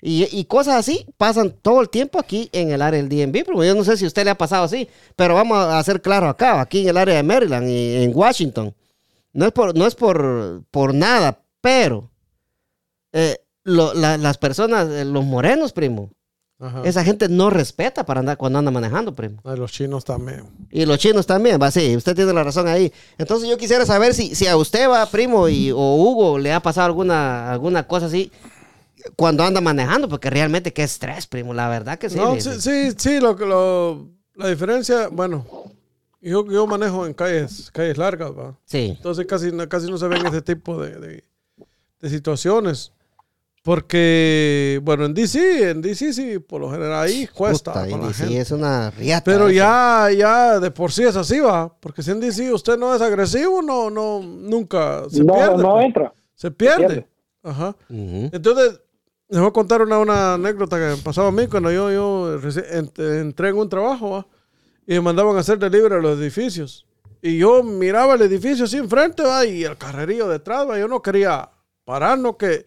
[0.00, 3.62] Y, y cosas así pasan todo el tiempo aquí en el área del DMV, primo.
[3.62, 6.28] Yo no sé si a usted le ha pasado así, pero vamos a hacer claro
[6.28, 8.74] acá, aquí en el área de Maryland y en Washington.
[9.34, 12.10] No es por, no es por, por nada, pero
[13.12, 16.10] eh, lo- la- las personas, eh, los morenos, primo,
[16.60, 16.82] Ajá.
[16.84, 19.40] esa gente no respeta para andar cuando anda manejando, primo.
[19.44, 20.44] Ay, los chinos también.
[20.70, 22.92] Y los chinos también, va, sí, usted tiene la razón ahí.
[23.16, 26.60] Entonces yo quisiera saber si, si a usted va, primo, y, o Hugo, le ha
[26.60, 28.30] pasado alguna, alguna cosa así
[29.16, 32.16] cuando anda manejando, porque realmente qué estrés, primo, la verdad que sí.
[32.16, 35.46] No, le- sí, sí, sí, lo lo, la diferencia, bueno,
[36.20, 38.58] yo, yo manejo en calles, calles largas, va.
[38.64, 38.94] Sí.
[38.96, 41.24] Entonces casi, no- casi no se ven ese tipo de, de-
[42.00, 42.92] de situaciones.
[43.62, 47.86] Porque, bueno, en DC, en DC sí, por lo general ahí cuesta.
[47.86, 48.40] Y la sí, gente.
[48.40, 49.24] es una riata.
[49.24, 51.68] Pero ya, ya de por sí es así, va.
[51.78, 55.56] Porque si en DC usted no es agresivo, no, no, nunca se no, pierde.
[55.62, 55.84] no pues.
[55.84, 56.14] entra.
[56.34, 56.78] Se pierde.
[56.86, 57.08] pierde.
[57.42, 57.76] Ajá.
[57.90, 58.30] Ujú.
[58.32, 58.80] Entonces,
[59.28, 62.38] les voy a contar una, una anécdota que me pasaba a mí cuando yo, yo
[62.40, 64.26] ent- entré en un trabajo ¿va?
[64.86, 66.86] y me mandaban a hacer delivery a los edificios.
[67.20, 69.44] Y yo miraba el edificio así enfrente ¿va?
[69.44, 70.66] y el carrerillo detrás.
[70.66, 70.78] ¿va?
[70.78, 71.50] Yo no quería
[71.88, 72.66] parar, no que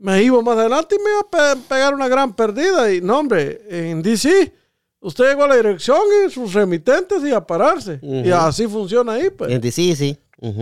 [0.00, 2.92] me iba más adelante y me iba a pe- pegar una gran perdida.
[2.92, 4.52] Y no, hombre, en DC,
[5.00, 8.00] usted llegó a la dirección y sus remitentes y a pararse.
[8.02, 9.50] Y así funciona ahí, pues.
[9.52, 10.18] En- Sí, sí.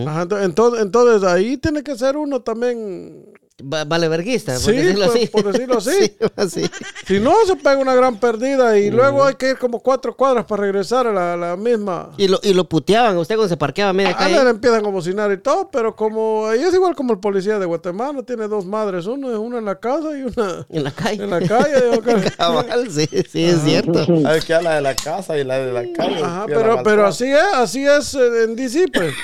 [0.06, 5.16] Ajá, entonces, entonces ahí tiene que ser uno también Vale verguista, por Sí, decirlo por-
[5.16, 5.26] así.
[5.26, 5.90] por decirlo así.
[5.90, 6.70] sí, así.
[7.08, 10.44] Si no, se pega una gran perdida y luego hay que ir como cuatro cuadras
[10.44, 12.10] para regresar a la, la misma.
[12.16, 14.38] Y lo, y lo puteaban usted cuando se parqueaba a media A calle.
[14.38, 17.66] ver, empiezan a bocinar y todo, pero como ahí es igual como el policía de
[17.66, 21.24] Guatemala, tiene dos madres, uno es una en la casa y una En la calle.
[21.24, 22.30] en la calle.
[22.36, 23.98] Cabal, sí, sí, es cierto.
[24.24, 26.22] A ver, queda la de la casa y la de la calle.
[26.22, 29.14] Ajá, Y a la pero, pero así es, así es eh, en DC, pues.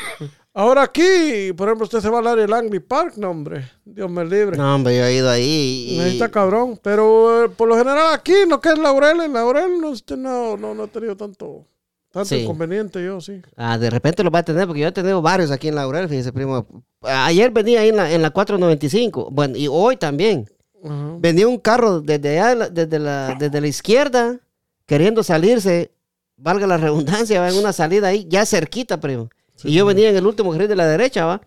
[0.56, 3.68] Ahora aquí, por ejemplo, usted se va al área del Langley Park, no, hombre.
[3.84, 4.56] Dios me libre.
[4.56, 6.00] No, hombre, yo he ido ahí y...
[6.00, 6.78] Ahí está cabrón.
[6.80, 10.74] Pero eh, por lo general aquí, lo que es Laurel, en Laurel no, no, no,
[10.74, 11.66] no he tenido tanto,
[12.12, 12.36] tanto Sí.
[12.36, 13.42] inconveniente yo, sí.
[13.56, 16.08] Ah, de repente lo va a tener, porque yo he tenido varios aquí en Laurel,
[16.08, 16.64] fíjese, primo.
[17.02, 20.48] Ayer venía ahí en la, en la 495, bueno, y hoy también.
[20.84, 21.16] Ajá.
[21.18, 24.38] Venía un carro desde allá, desde la, desde la izquierda,
[24.86, 25.90] queriendo salirse,
[26.36, 29.30] valga la redundancia, va en una salida ahí, ya cerquita, primo.
[29.62, 31.40] Y yo venía en el último carril de la derecha, va.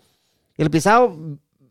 [0.58, 1.15] Y el pisado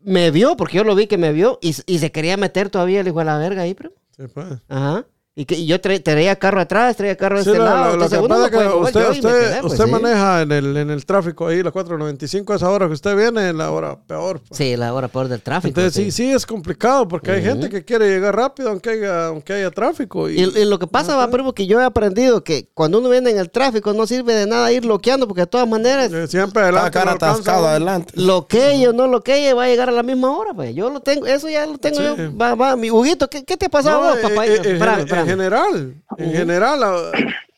[0.02, 3.00] me vio, porque yo lo vi que me vio, y, y se quería meter todavía
[3.00, 3.94] el hijo de la verga ahí, primo.
[4.16, 4.46] Sí, pues.
[4.68, 5.06] Ajá.
[5.38, 7.76] Y, que, y yo tra- traía carro atrás, traía carro de Sí, este lo- lado.
[7.76, 8.18] lo- lo entonces
[8.50, 9.90] que que usted, usted, quedé, pues, usted sí.
[9.90, 13.54] maneja en el, en el tráfico ahí, la 495, esa hora que usted viene, es
[13.54, 14.40] la hora peor.
[14.40, 14.56] pues.
[14.56, 15.68] Sí, la hora peor del tráfico.
[15.78, 16.30] Entonces sí, sí.
[16.32, 20.30] es complicado porque hay gente que quiere llegar rápido aunque haya, aunque haya tráfico.
[20.30, 23.10] Y, Y, y lo que pasa, va, primo, que yo he aprendido que cuando uno
[23.10, 26.28] viene en el tráfico no sirve de nada ir bloqueando, porque de todas maneras, eh,
[26.28, 26.90] siempre Está adelante.
[26.92, 27.66] cara no uno.
[27.68, 28.12] adelante.
[28.16, 30.74] lo que o no lo que va a llegar a la misma hora, pues.
[30.74, 32.04] Yo lo tengo, eso ya lo tengo Sí.
[32.16, 32.34] yo.
[32.38, 34.46] Va, va, mi Huguito, ¿qué, qué te ha pasado No, vos, papá?
[34.46, 34.78] eh, eh,
[35.26, 37.10] en, general, en general, ah,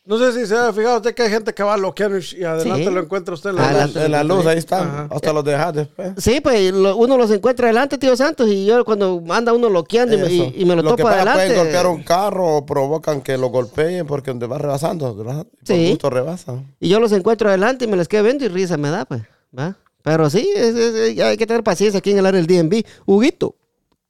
[0.04, 2.44] no sé si se ha fijado usted que hay gente que va bloqueando y y
[2.44, 2.90] adelante Sí.
[2.90, 4.80] lo encuentra usted en Ah, la, la- En la luz, ahí está.
[4.80, 5.08] Ajá.
[5.10, 6.12] Hasta los dejas después.
[6.16, 10.14] Sí, pues lo- uno los encuentra adelante, tío Santos, y yo cuando anda uno loqueando
[10.16, 11.46] y me, y- me lo, que topo pasa, adelante.
[11.48, 15.14] Pueden golpear un carro o provocan que lo golpeen porque donde va rebasando.
[15.14, 15.44] ¿verdad?
[15.44, 15.90] Por Sí.
[15.90, 16.74] gusto rebasan.
[16.80, 19.20] Y yo los encuentro adelante y me les quedo viendo y risa me da, pues.
[19.58, 19.76] ¿va?
[20.02, 22.82] Pero sí, es- es- hay que tener paciencia aquí en el área del DNB.
[23.04, 23.54] Huguito,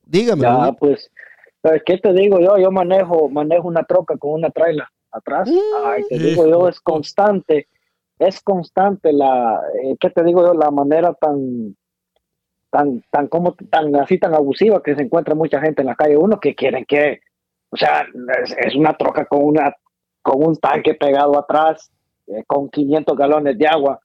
[0.06, 0.42] dígame.
[0.42, 0.76] Ya, Huguito.
[0.78, 1.10] pues,
[1.68, 2.56] ¿sabes ¿qué te digo yo?
[2.58, 5.48] Yo manejo, manejo una troca con una traila atrás.
[5.84, 7.68] Ay, te digo yo, es constante,
[8.18, 10.54] es constante la, eh, ¿qué te digo yo?
[10.54, 11.76] La manera tan,
[12.70, 16.16] tan, tan, como, tan así, tan abusiva que se encuentra mucha gente en la calle.
[16.16, 17.20] Uno que quieren que,
[17.70, 18.06] o sea,
[18.42, 19.74] es, es una troca con una,
[20.22, 21.90] con un tanque pegado atrás,
[22.26, 24.00] eh, con 500 galones de agua,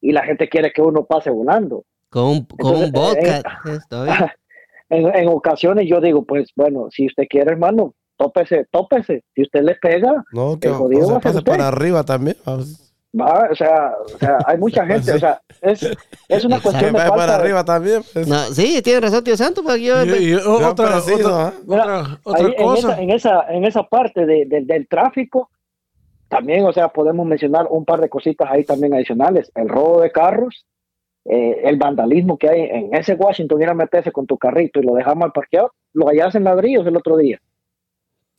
[0.00, 1.84] y la gente quiere que uno pase volando.
[2.10, 3.62] Con, un- con un Entonces, vodka.
[3.66, 4.30] eh.
[4.90, 9.24] en, en ocasiones yo digo, pues bueno, si usted quiere, hermano, tópese, tópese.
[9.34, 12.36] Si usted le pega, No, que jodido o sea, pase para arriba también.
[12.46, 15.88] va, o sea, o sea, hay mucha gente, o sea, es,
[16.28, 18.02] es una cuestión de para arriba también.
[18.12, 18.26] pues.
[18.26, 20.04] No, sí, tiene razón, tío Santos, porque yo...
[20.04, 21.52] Y, y o- Ya otra, preciso, otra, ¿ah?
[21.66, 22.88] Mira, otra, otra ahí en cosa.
[22.92, 25.50] esa, en esa, en esa parte de- de- del tráfico,
[26.28, 29.50] también, o sea, podemos mencionar un par de cositas ahí también adicionales.
[29.54, 30.66] El robo de carros,
[31.30, 34.84] eh, el vandalismo que hay en ese Washington, ir a meterse con tu carrito y
[34.84, 37.38] lo dejas mal parqueado, lo hallas en ladrillos el otro día.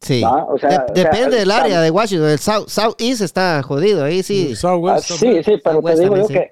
[0.01, 0.21] Sí.
[0.25, 2.29] O sea, De- o sea, depende del área de Washington.
[2.29, 4.47] El South, Southeast está jodido, ahí sí.
[4.95, 6.51] Ah, sí, sí, pero te digo yo que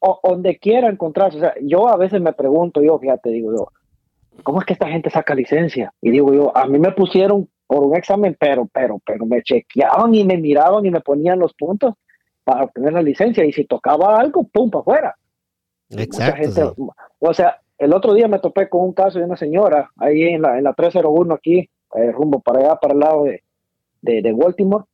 [0.00, 3.68] o- donde quiera encontrarse, o sea, yo a veces me pregunto, yo, fíjate, digo yo,
[4.42, 5.94] ¿cómo es que esta gente saca licencia?
[6.02, 10.14] Y digo yo, a mí me pusieron por un examen, pero, pero, pero me chequeaban
[10.14, 11.94] y me miraban y me ponían los puntos
[12.42, 15.16] para obtener la licencia y si tocaba algo, pum, para afuera.
[15.90, 16.36] Mucha Exacto.
[16.36, 16.88] gente, sí.
[17.18, 20.42] o sea, el otro día me topé con un caso de una señora ahí en
[20.42, 23.42] la, en la 301 aquí, eh, rumbo para allá, para el lado de,
[24.00, 24.84] de, de Baltimore,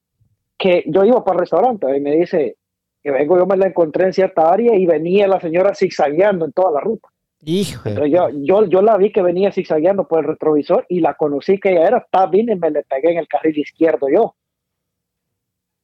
[0.59, 2.57] que yo iba para el restaurante y me dice
[3.03, 6.53] que vengo, yo me la encontré en cierta área y venía la señora zigzagueando en
[6.53, 7.09] toda la ruta.
[7.43, 7.89] Hijo.
[7.89, 11.59] Entonces yo, yo, yo la vi que venía zigzagueando por el retrovisor y la conocí
[11.59, 14.35] que ella era, está bien y me le pegué en el carril izquierdo yo.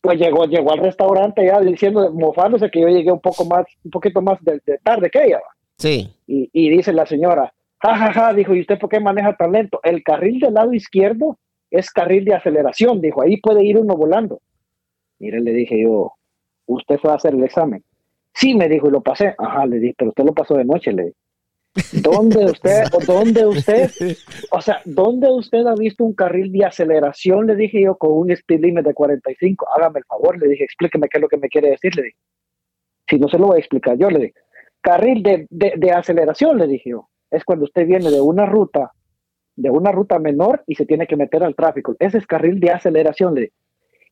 [0.06, 3.90] Pues llegó, llegó al restaurante ya diciendo, mofándose que yo llegué un poco más, un
[3.90, 5.40] poquito más de, de tarde que ella.
[5.78, 6.08] Sí.
[6.26, 9.52] Y, y dice la señora, jajaja, ja, ja", dijo, ¿y usted por qué maneja tan
[9.52, 9.80] lento?
[9.82, 11.38] El carril del lado izquierdo
[11.70, 14.40] es carril de aceleración, dijo, ahí puede ir uno volando.
[15.18, 16.12] Mire, le dije yo,
[16.66, 17.82] ¿usted fue a hacer el examen?
[18.32, 19.34] Sí, me dijo, y lo pasé.
[19.38, 21.16] Ajá, le dije, pero usted lo pasó de noche, le dije.
[21.92, 23.90] ¿Dónde usted, o dónde usted,
[24.50, 27.46] o sea, dónde usted ha visto un carril de aceleración?
[27.46, 29.66] Le dije yo, con un speed limit de 45.
[29.76, 32.16] Hágame el favor, le dije, explíqueme qué es lo que me quiere decir, le dije.
[33.08, 34.34] Si no se lo voy a explicar yo, le dije.
[34.80, 37.08] Carril de, de, de aceleración, le dije yo.
[37.30, 38.92] Es cuando usted viene de una ruta,
[39.54, 41.94] de una ruta menor y se tiene que meter al tráfico.
[41.98, 43.54] Ese es carril de aceleración, le dije.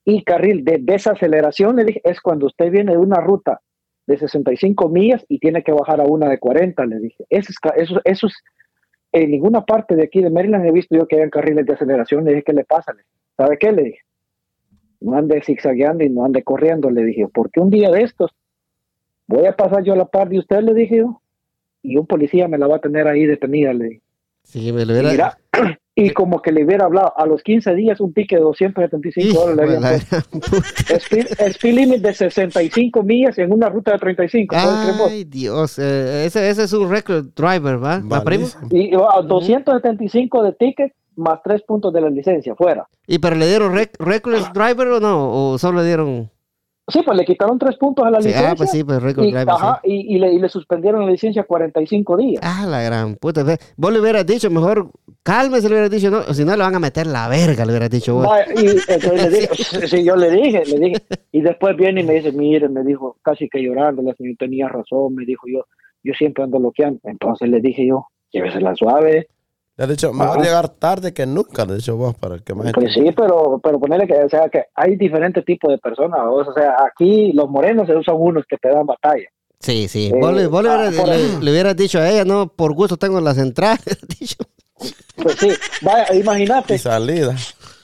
[0.04, 3.62] Y carril de desaceleración, le dije, es cuando usted viene de una ruta
[4.06, 7.24] de 65 millas y tiene que bajar a una de 40, le dije.
[7.30, 8.34] Eso eso, eso es,
[9.12, 12.24] en ninguna parte de aquí de Maryland he visto yo que hayan carriles de aceleración.
[12.24, 12.92] Le dije, ¿qué le pasa?
[12.92, 13.72] Le dije, ¿Sabe qué?
[13.72, 13.98] Le dije,
[15.00, 18.30] no ande zigzagueando y no ande corriendo, le dije, porque un día de estos
[19.26, 21.20] voy a pasar yo a la par de usted, le dije yo,
[21.82, 24.02] y un policía me la va a tener ahí detenida, le dije.
[24.44, 25.10] Sí, me lo hubiera...
[25.10, 25.38] mira,
[25.96, 29.46] y como que le hubiera hablado, a los 15 días un ticket de 275 Hijo
[29.48, 30.06] dólares.
[30.88, 34.54] Speed, speed limit de 65 millas en una ruta de 35.
[34.56, 35.08] ¿puedes creer vos?
[35.10, 35.78] Ay, Dios.
[35.78, 38.00] eh, ese, ese es un record driver, ¿va?
[38.00, 38.46] ¿Va, primo?
[38.60, 38.68] Malísimo.
[38.72, 42.88] Y a 275 de ticket más 3 puntos de la licencia, fuera.
[43.06, 45.52] ¿Y pero le dieron rec- record driver o no?
[45.52, 46.30] ¿O solo le dieron...?
[46.86, 48.50] Sí, pues le quitaron tres puntos a la Sí, licencia.
[48.50, 49.90] ah, pues sí, pues y, ajá, sí.
[49.90, 52.42] y, y le, y le suspendieron la licencia 45 días.
[52.44, 53.42] Ah, la gran puta.
[53.76, 54.90] Vos le hubieras dicho, mejor
[55.22, 57.72] cálmese, le hubieras dicho, no, o si no le van a meter la verga, le
[57.72, 58.26] hubieras dicho vos.
[58.26, 62.14] Va, y entonces le sí, yo le dije, le dije, y después viene y me
[62.14, 65.64] dice, mire, me dijo, casi que llorando, la señora tenía razón, me dijo yo,
[66.02, 67.00] yo siempre ando bloqueando.
[67.04, 69.28] Entonces le dije yo, llévesela suave.
[69.76, 70.42] Le dicho, mejor Ah.
[70.42, 73.58] llegar tarde que nunca, le he dicho vos, para que más gente- Pues sí, pero,
[73.62, 77.48] pero ponerle que, o sea, que hay diferentes tipos de personas, o sea, aquí los
[77.50, 79.26] morenos se usan unos que te dan batalla.
[79.58, 80.12] Sí, sí.
[80.14, 81.38] Eh, vos le, vos le ah, le- ahí.
[81.40, 83.80] le hubieras dicho a ella, no, por gusto tengo las entradas.
[84.20, 84.36] dicho.
[85.16, 85.48] Pues sí,
[85.82, 86.74] vaya, imagínate.
[86.74, 87.34] y salida.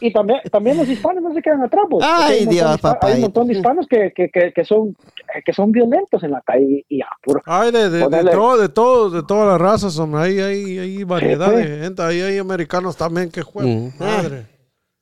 [0.00, 1.84] Y también, también los hispanos no se quedan atrás.
[1.90, 3.12] pues, Ay, porque hay un montón Dios, hispa- Hay papá.
[3.14, 4.96] un montón de hispanos que, que, que, que son,
[5.44, 7.42] que son violentos en la calle y ya, puro.
[7.44, 10.22] Ay, de, de, todo, de todo, de todas las razas, hombre.
[10.22, 11.82] Hay, hay, hay variedad de sí.
[11.84, 12.02] gente.
[12.02, 13.86] Ahí hay americanos también que juegan.
[13.86, 13.92] Mm.
[13.98, 14.46] Madre.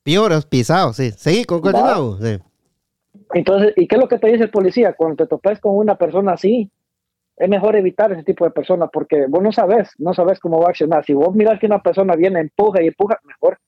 [0.03, 1.11] Pioros, pisados, sí.
[1.13, 2.19] Seguí con continuamos.
[2.23, 2.39] Sí.
[3.35, 4.95] Entonces, ¿y qué es lo que te dice el policía?
[4.95, 6.71] Cuando te topes con una persona así,
[7.37, 10.67] es mejor evitar ese tipo de personas porque vos no sabes, no sabes cómo va
[10.69, 11.05] a accionar.
[11.05, 13.59] Si vos miras que una persona viene, empuja y empuja, mejor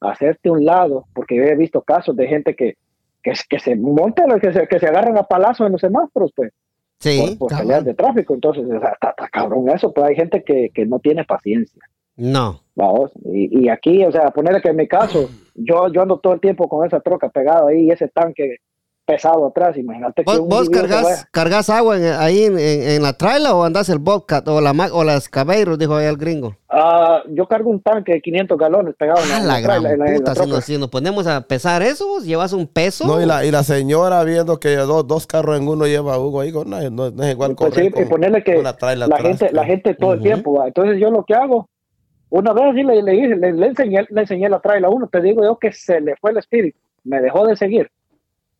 [0.00, 2.76] hacerte un lado, porque yo he visto casos de gente que,
[3.22, 6.52] que, que se montan, que se, que se agarran a palazos en los semáforos, pues,
[7.00, 7.36] Sí.
[7.38, 8.34] por, por peleas de tráfico.
[8.34, 11.80] Entonces, o sea, está, está cabrón eso, pero hay gente que, que no tiene paciencia.
[12.16, 12.60] No.
[12.74, 16.32] Vamos, y, y aquí, o sea, ponerle que en mi caso, yo, yo ando todo
[16.32, 18.56] el tiempo con esa troca pegada ahí, ese tanque
[19.08, 23.02] pesado atrás, imagínate que ¿Vos, un vos cargas, cargas agua en- ahí en, en- en
[23.02, 26.54] la traila o andás el Bobcat o, la, o las Cabeiros, dijo ahí el gringo?
[26.68, 29.60] Ah, yo cargo un tanque de 500 galones pegado en la, Ah, en la la
[29.60, 30.34] gran trailer, en la- en la puta.
[30.44, 33.06] Si nos, si nos ponemos a pesar eso, vos llevas un peso.
[33.06, 36.18] No, y la, y la señora viendo que dos, dos carros en uno lleva a
[36.18, 38.76] Hugo ahí, no, no, no es igual Pues correr sí, y con ponerle que una
[38.76, 39.66] trailer la atrás, gente, la pues.
[39.68, 40.66] gente todo el tiempo, va.
[40.66, 41.70] entonces yo lo que hago,
[42.28, 45.08] una vez sí le, le, dije, le, le enseñé, le enseñé la trailer a uno,
[45.10, 47.90] te digo yo que se le fue el espíritu, me dejó de seguir.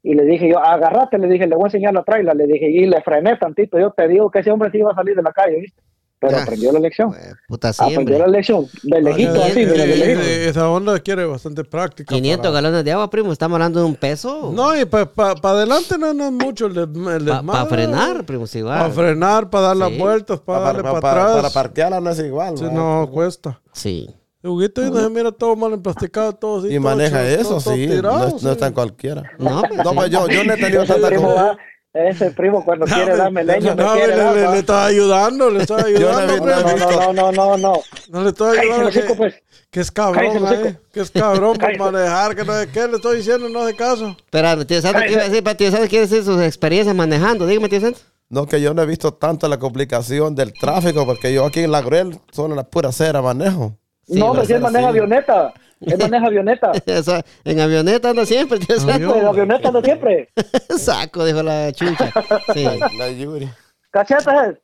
[0.02, 2.70] Y le dije yo, agárrate, le dije, le voy a enseñar la trailer, le dije,
[2.70, 5.22] y le frené tantito, yo te digo que ese hombre sí iba a salir de
[5.22, 5.82] la calle, ¿viste?
[6.20, 6.42] Pero Ya.
[6.42, 7.10] aprendió la lección.
[7.10, 10.20] Pues, Puta, Aprendió la lección, de lejito Eh, así, mira, de eh, lejito.
[10.20, 12.12] eh, esa onda quiere bastante práctica.
[12.12, 13.32] 500 para- galones de agua, primo.
[13.32, 14.50] Estamos hablando de un peso.
[14.52, 15.08] No, y para
[15.42, 18.78] adelante no, no es mucho el, des- el Para frenar, primo, si va.
[18.78, 21.36] Para frenar, para dar las vueltas, para darle para, atrás.
[21.36, 22.56] para parquearla no es igual.
[22.58, 23.60] Sí, no, cuesta.
[23.72, 24.08] Sí.
[24.42, 26.68] El juguito ahí no se mira todo mal emplasticado, todo así.
[26.68, 27.86] y todo maneja hecho- eso, todo- todo sí.
[27.88, 28.48] tirado, no, no sí.
[28.48, 29.22] es tan cualquiera.
[29.38, 31.56] No, pues, No, pues yo, yo no he tenido tanta va,
[31.92, 34.58] ese primo cuando No, quiere me- darme leña, me no, quiere le, dar, le- le
[34.58, 36.46] estaba ayudando, le estaba no ayudando, primo.
[36.46, 37.72] no, no, no, no, no, no.
[38.10, 38.88] No le estoy Cállese ayudando.
[38.90, 39.34] hocico, Que, pues.
[39.70, 40.80] que es cabrón, Cállese hocico.
[40.92, 41.82] que es cabrón por Cállese.
[41.82, 42.86] manejar, que no sé qué.
[42.86, 44.16] Le estoy diciendo, no hace caso.
[44.18, 45.42] Espera, tío Santo, ¿qué iba a decir?
[45.42, 47.44] Pero, Tío Santo quiere decir sus experiencias manejando.
[47.46, 47.98] Dígame, tío Santo.
[48.30, 51.72] No, que yo no he visto tanto la complicación del tráfico, porque yo aquí en
[51.72, 53.77] La Gruel son la pura cera manejo.
[54.08, 54.98] Sí, no, pero si él maneja así.
[54.98, 55.52] avioneta.
[55.80, 56.72] Él maneja avioneta.
[56.98, 58.58] O sea, en avioneta anda siempre.
[58.92, 59.18] Avión.
[59.18, 60.28] En avioneta de siempre.
[60.76, 62.12] Saco, dijo la chucha.
[62.54, 62.66] Sí.
[62.98, 63.48] La Yuri.
[63.90, 64.56] Cachetas.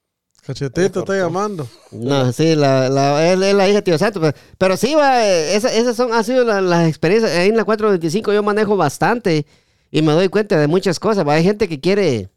[0.46, 1.66] Cachetito está llamando.
[1.90, 4.20] No, sí, la, la, él es la hija de Tío Santo.
[4.20, 7.32] Pero, pero sí, va, eh, esa- esas son, han sido la- las experiencias.
[7.32, 9.46] Ahí en la 425 yo manejo bastante
[9.90, 11.26] y me doy cuenta de muchas cosas.
[11.26, 11.32] Va.
[11.34, 12.28] Hay gente que quiere,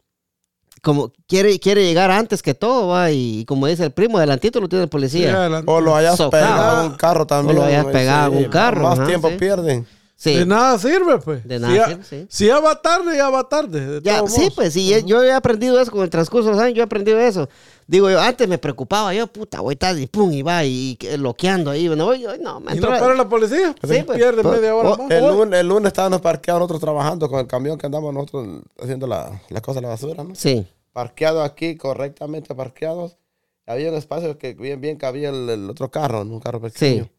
[0.88, 4.70] como, quiere, quiere llegar antes que todo, va, y, como dice el primo, delantito lo
[4.70, 5.62] tiene el Sí, policía.
[5.66, 6.32] O lo hayas Socado.
[6.32, 7.58] pegado en un carro también.
[7.58, 9.36] O lo hayas pegado en un carro, Más ajá, tiempo sí.
[9.36, 9.86] pierden.
[10.16, 10.34] Sí.
[10.34, 11.48] De nada sirve, pues.
[11.48, 12.26] De Si nada ya- sirve, sí.
[12.28, 13.86] Si ya va tarde, ya va tarde.
[13.86, 14.54] de Ya, sí, modos.
[14.56, 17.20] pues sí, yo he aprendido eso con el transcurso de los años, yo he aprendido
[17.20, 17.48] eso.
[17.86, 21.18] Digo, yo antes me preocupaba, yo, puta, voy tal y pum, y va, y, que-
[21.20, 21.88] loqueando ahí.
[21.90, 23.76] No, hoy, hoy no, me Y no para la policía.
[23.84, 24.18] Sí, pues.
[24.18, 25.12] pierde Pues, media hora oh, más.
[25.12, 29.06] El lunes, el lunes estábamos parqueados nosotros trabajando con el camión que andamos nosotros haciendo
[29.06, 30.34] la, la cosa de la basura, ¿no?
[30.34, 30.66] Sí,
[30.98, 33.20] Parqueado aquí, correctamente parqueados.
[33.68, 36.34] Había un espacio que bien, bien cabía el, el otro carro, ¿no?
[36.34, 37.04] un carro pequeño.
[37.04, 37.12] Sí.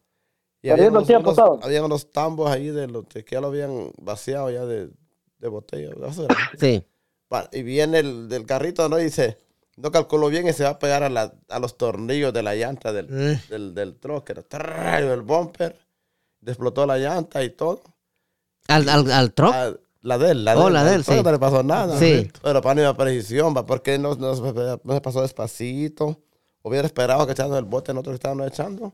[0.62, 4.51] Y había unos, unos- habían unos tambos ahí de los que ya lo habían vaciado
[4.51, 4.91] ya de,
[5.38, 5.91] de botella
[6.59, 6.85] sí.
[7.53, 8.99] Y viene el del carrito, ¿no?
[8.99, 9.38] Y dice,
[9.77, 12.57] no calculó bien y se va a pegar a, la- a los tornillos de la
[12.57, 13.41] llanta del, Eh.
[13.49, 14.35] del, del troque,
[15.12, 15.79] el bumper,
[16.51, 17.81] explotó la llanta y todo.
[18.67, 19.55] Al, al, al truck.
[20.03, 20.75] La de él, la de Oh, él.
[20.75, 21.25] la de él, Al troque sí.
[21.25, 21.99] No le pasó nada.
[21.99, 22.31] Sí.
[22.43, 24.43] Pero para una precisión, va, porque no, no, se,
[24.85, 26.21] no se pasó despacito.
[26.63, 28.93] Hubiera esperado que echando el bote nosotros estábamos echando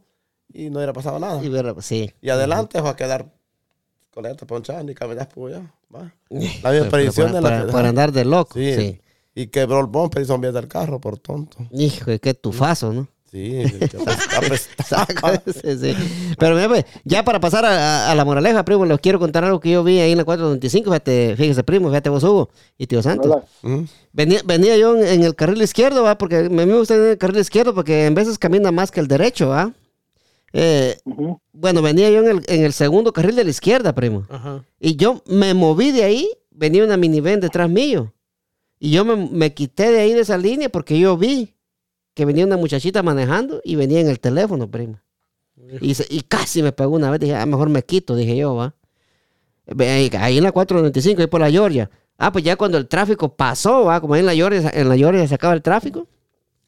[0.52, 1.42] y no hubiera pasado nada.
[1.44, 1.50] Y
[1.82, 2.10] sí.
[2.20, 3.32] Y adelante va a quedar
[4.12, 5.74] con esta ponchada ni caminar por allá.
[5.94, 6.14] va.
[6.62, 8.54] La misma predicción de la que- por andar de loco.
[8.54, 8.74] Sí.
[8.74, 9.00] Sí.
[9.36, 11.58] Y quebró el bumper y son bien del carro por tonto.
[11.72, 13.08] Hijo, qué tufazo, ¿no?
[13.34, 13.78] Sí, sí,
[15.52, 16.34] sí, sí.
[16.38, 19.42] Pero mira, pues, ya para pasar a, a- a la moraleja, primo, les quiero contar
[19.44, 20.90] algo que yo vi ahí en la 425.
[20.90, 23.42] Fíjate, fíjese, primo, fíjate vos, Hugo y tío Santos.
[23.64, 23.86] Ujú.
[24.12, 26.16] Venía, venía yo en, en el carril izquierdo, ¿va?
[26.16, 29.08] Porque me me gusta en el carril izquierdo porque en veces camina más que el
[29.08, 29.72] derecho, ¿va?
[30.52, 30.96] Eh,
[31.52, 34.24] bueno, venía yo en el, en el segundo carril de la izquierda, primo.
[34.30, 34.64] Ajá.
[34.78, 38.12] Y yo me moví de ahí venía una minivan detrás mío.
[38.78, 41.53] Y yo me, me quité de ahí de esa línea porque yo vi
[42.14, 45.00] que venía una muchachita manejando y venía en el teléfono, primo.
[45.80, 47.20] Y, y casi me pegó una vez.
[47.20, 48.74] Dije, ah, mejor me quito, dije yo, va.
[49.78, 51.90] Ahí en la 495, ahí por la Georgia.
[52.18, 54.96] Ah, pues ya cuando el tráfico pasó, va, como ahí en la Georgia, en la
[54.96, 56.06] Georgia se acaba el tráfico.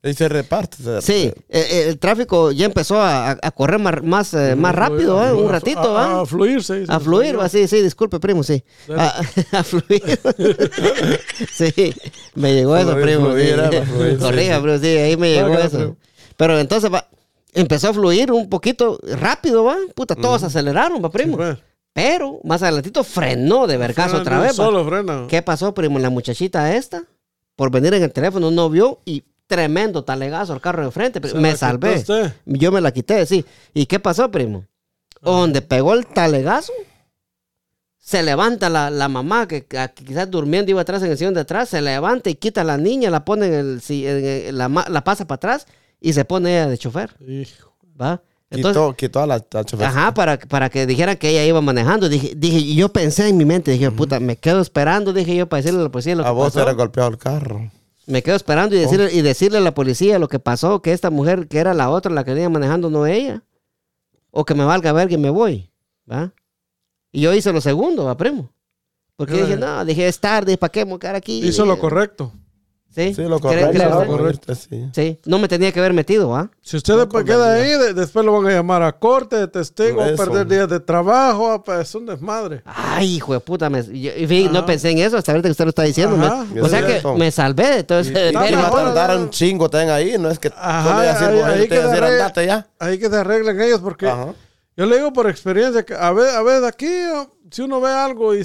[0.08, 0.76] Y se reparte.
[0.82, 5.16] se- Sí, eh, eh, el tráfico ya empezó a, correr más, más, eh, más rápido,
[5.16, 5.34] ¿va?
[5.34, 6.20] un ratito, a.
[6.22, 6.84] A, fluir, sí.
[6.88, 8.62] A fluir, va, sí, sí, disculpe, primo, sí.
[8.96, 9.20] A,
[9.52, 10.02] a fluir.
[11.52, 11.94] sí,
[12.34, 13.30] me llegó eso, primo.
[13.30, 13.76] fluir, sí.
[13.76, 14.62] ah, Corrija, sí.
[14.62, 15.96] primo, sí, ahí me llegó eso.
[16.36, 17.08] Pero entonces va,
[17.52, 19.76] empezó a fluir un poquito rápido, ¿va?
[19.94, 21.36] Puta, todos aceleraron, va, primo.
[21.36, 21.58] pues.
[21.92, 24.54] Pero más adelantito frenó de vergazo otra vez.
[24.54, 25.24] Solo frena.
[25.28, 25.98] ¿Qué pasó, primo?
[25.98, 27.04] La muchachita esta,
[27.56, 31.20] por venir en el teléfono, no vio y tremendo talegazo al carro de frente.
[31.20, 31.36] primo.
[31.36, 31.96] ¿Se me salvé.
[31.96, 32.32] usted?
[32.44, 33.44] Yo me la quité, sí.
[33.74, 34.64] ¿Y qué pasó, primo?
[35.22, 36.72] Donde pegó el talegazo,
[37.98, 41.40] se levanta la, la mamá que, que quizás durmiendo iba atrás en el sillón de
[41.40, 44.58] atrás, se levanta y quita a la niña, la pone en el, si- en el-
[44.58, 45.66] la, la pasa para atrás
[46.00, 47.72] y se pone ella de chofer, Hijo.
[48.00, 48.22] ¿va?
[48.48, 49.86] Entonces, Quitó, quitó a la, a la chofer.
[49.88, 52.08] Ajá, para, para que dijeran que ella iba manejando.
[52.08, 55.48] Dije, dije, y yo pensé en mi mente, dije, puta, me quedo esperando, dije yo,
[55.48, 56.62] para decirle a la policía lo que A vos te pasó.
[56.68, 57.72] era golpeado el carro.
[58.06, 61.10] Me quedo esperando y decirle, y decirle a la policía lo que pasó, que esta
[61.10, 63.42] mujer, que era la otra, la que venía manejando, no ella.
[64.30, 65.70] O que me valga ver que me voy,
[66.10, 66.32] ¿va?
[67.10, 68.52] Y yo hice lo segundo, ¿va, primo?
[69.16, 69.42] Porque Eh.
[69.42, 71.44] dije, no, dije, es tarde, ¿para qué quedar aquí?
[71.44, 72.32] Hizo lo correcto.
[72.96, 74.04] Sí, Sí, lo ¿Creen que correcto.
[74.04, 74.88] lo correcto, sí.
[74.94, 76.50] Sí, no me tenía que haber metido, ¿va?
[76.62, 80.02] Si usted después queda ahí, de- después lo van a llamar a corte de testigo,
[80.02, 80.16] Eso.
[80.16, 82.62] perder días de trabajo, ah, pues es un desmadre.
[82.64, 85.64] Ay, hijo de puta, me, yo- fíjate, no pensé en eso hasta ahorita que usted
[85.66, 86.16] lo está diciendo.
[86.16, 87.14] Me- o sea que eso.
[87.14, 90.16] me salvé de todo Y, ese tardar un chingo, ten ahí.
[90.18, 92.66] No es que Ajá, ahí- ahí que decir, se arregle- andate ya.
[92.78, 94.32] Ahí que se arreglen ellos, porque Ajá.
[94.74, 97.90] yo le digo por experiencia que a ver, a ver, aquí, ah, si uno ve
[97.90, 98.42] algo y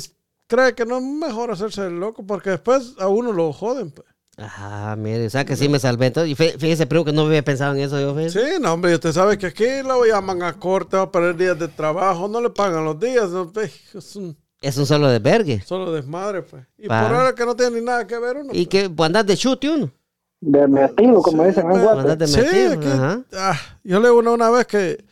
[0.48, 3.90] cree que no es mejor hacerse el loco, porque después a uno lo joden.
[3.92, 4.06] Pues.
[4.42, 6.08] Ajá, mire, o sea que sí me salvé.
[6.08, 8.16] Entonces, y fí- fíjese, primo, que no había pensado en eso yo.
[8.16, 8.40] fíjese.
[8.56, 11.60] Sí, no, hombre, usted sabe que aquí lo llaman a corte, va a perder días
[11.60, 13.52] de trabajo, no le pagan los días, no,
[13.94, 15.62] es un Es un solo desvergue.
[15.62, 16.64] solo desmadre, pues.
[16.78, 17.08] Y Pa.
[17.08, 18.50] por ahora que no tiene ni nada que ver uno.
[18.54, 18.68] Y pues.
[18.68, 19.92] que pues, andar de chute uno.
[20.40, 21.84] De metido, como dicen en pues.
[21.84, 22.28] Guate.
[22.28, 22.74] Sí, metido.
[22.74, 23.22] aquí, Ajá.
[23.34, 25.04] ah, yo le digo una, una vez que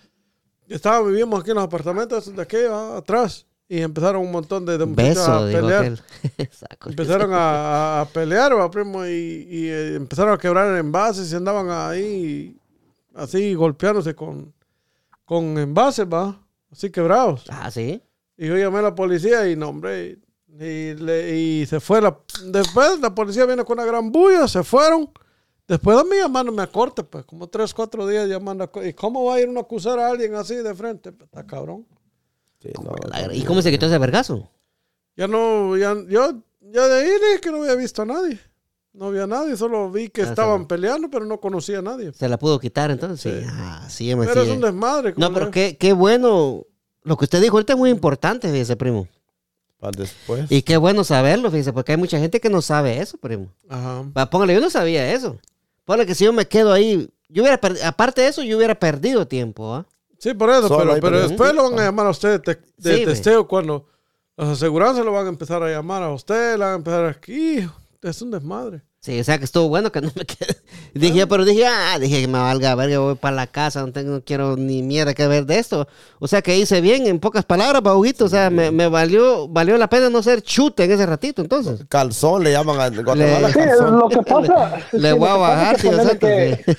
[0.68, 4.78] estaba, vivimos aquí en los apartamentos de aquí ah, atrás y empezaron un montón de,
[4.80, 6.00] de muchachos Beso, a pelear.
[6.88, 9.10] Empezaron a, a- a pelear, va, primo, y,
[9.50, 12.58] y, eh, empezaron a quebrar envases y andaban ahí
[13.14, 14.52] así golpeándose con,
[15.26, 16.40] con envases, va,
[16.72, 17.46] así quebrados.
[17.50, 18.02] Ah, sí.
[18.38, 20.18] Y yo llamé a la policía y no, hombre,
[20.60, 22.18] y, le- y se fue la...
[22.46, 25.10] Después la policía viene con una gran bulla, se fueron.
[25.68, 28.90] Después de mí llamándome a corte, pues, como tres, cuatro días llamando a corte.
[28.90, 31.12] ¿Y cómo va a ir uno a acusar a alguien así de frente?
[31.12, 31.86] Pues, está cabrón.
[32.62, 34.50] Sí, no, La- ¿Y cómo se quitó ese vergazo?
[35.16, 38.40] Ya no, ya, yo, ya de ahí dije que no había visto a nadie.
[38.94, 42.12] No había nadie, solo vi que Ah, estaban peleando, pero no conocía a nadie.
[42.12, 43.44] ¿Se la pudo quitar entonces?
[43.44, 43.50] Sí.
[43.52, 45.14] Ah, sí, me Pero es un desmadre.
[45.16, 46.66] No, pero qué, qué bueno.
[47.04, 49.08] Lo que usted dijo ahorita es muy importante, fíjese, primo.
[49.80, 50.52] Para después.
[50.52, 53.54] Y qué bueno saberlo, fíjese, porque hay mucha gente que no sabe eso, primo.
[53.70, 54.04] Ajá.
[54.30, 55.40] Póngale, yo no sabía eso.
[55.86, 59.28] Póngale que si yo me quedo ahí, yo hubiera aparte de eso, yo hubiera perdido
[59.28, 59.86] tiempo, ¿ah?
[60.20, 62.98] Sí, por eso, Solo pero, pero después lo van a llamar a usted de, de
[62.98, 63.88] Sí, testeo cuando
[64.36, 67.68] las aseguranzas lo van a empezar a llamar a usted, le van a empezar aquí.
[68.02, 68.84] Es un desmadre.
[69.02, 70.58] Sí, o sea que estuvo bueno que no me quedé.
[70.94, 74.12] Dije, pero dije, ah, dije que me valga verga, voy para la casa, no, tengo,
[74.16, 75.88] no quiero ni mierda que ver de esto.
[76.20, 78.26] O sea que hice bien, en pocas palabras, Bauguito.
[78.26, 81.86] O sea, me, me valió, valió la pena no ser chute en ese ratito, entonces.
[81.88, 83.48] Calzón le llaman a Guatemala.
[83.48, 84.00] Sí, calzón.
[84.00, 84.78] lo que pasa.
[84.92, 86.76] Le sí, voy a bajar, es tío que.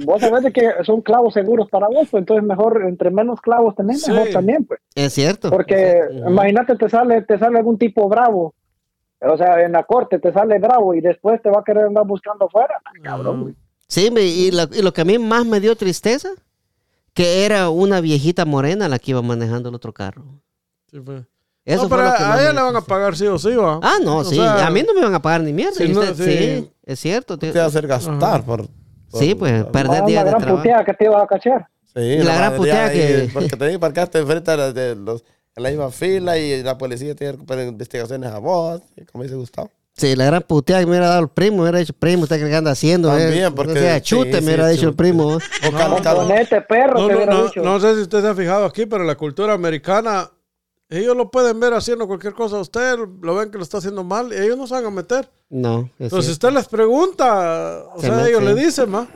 [0.04, 4.02] Vos sabés que son clavos seguros para vos, pues entonces mejor, entre menos clavos tenés,
[4.02, 4.10] Sí.
[4.10, 4.80] mejor también, pues.
[4.94, 5.48] Es cierto.
[5.50, 8.54] Porque imagínate, te sale, te sale algún tipo bravo.
[9.22, 12.06] O sea, en la corte te sale bravo y después te va a querer andar
[12.06, 12.74] buscando afuera.
[13.02, 13.54] Cabrón, güey.
[13.86, 16.28] Sí, y, lo, y lo que a mí más me dio tristeza,
[17.12, 20.24] que era una viejita morena la que iba manejando el otro carro.
[20.90, 21.24] Sí, pues.
[21.64, 23.38] Eso no, fue pero lo que más a ella le van a pagar sí o
[23.38, 23.78] sí, va.
[23.82, 24.36] Ah, no, O sí.
[24.36, 25.74] sea, a mí no me van a pagar ni mierda.
[25.74, 26.38] si y no, usted- sí.
[26.64, 26.72] sí.
[26.84, 27.36] es cierto.
[27.38, 27.52] tío.
[27.52, 28.66] Te va a hacer gastar por,
[29.10, 30.62] por- Sí, pues, por- perder Ah, días de gran trabajo.
[30.62, 31.68] puteada que te ibas a cachar.
[31.94, 35.24] Sí, La gran madre, puteada que- Porque te parcaste enfrente de los-
[35.60, 38.80] en la misma fila y la policía tiene que poner investigaciones a vos,
[39.12, 39.70] como dice Gustavo.
[39.96, 42.38] Sí, la gran puteada que me hubiera dado el primo, me hubiera dicho, primo, ¿usted
[42.48, 43.08] qué anda haciendo?
[43.08, 43.50] También, eh?
[43.50, 45.34] porque- O sea, chute, sí, me sí, hubiera dicho el primo.
[45.36, 47.60] O cal- cal- perro, No, no, no, dicho.
[47.62, 50.30] no sé si usted se ha fijado aquí, pero la cultura americana,
[50.88, 54.02] ellos lo pueden ver haciendo cualquier cosa a usted, lo ven que lo está haciendo
[54.02, 55.28] mal, y ellos no se van a meter.
[55.50, 58.30] No, es Pero si usted les pregunta, o Se sea, mete.
[58.30, 59.08] ellos le dicen, más.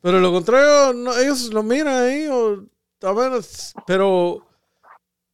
[0.00, 2.62] Pero lo contrario, no, ellos lo miran ahí, o
[3.02, 3.32] a ver,
[3.86, 4.46] pero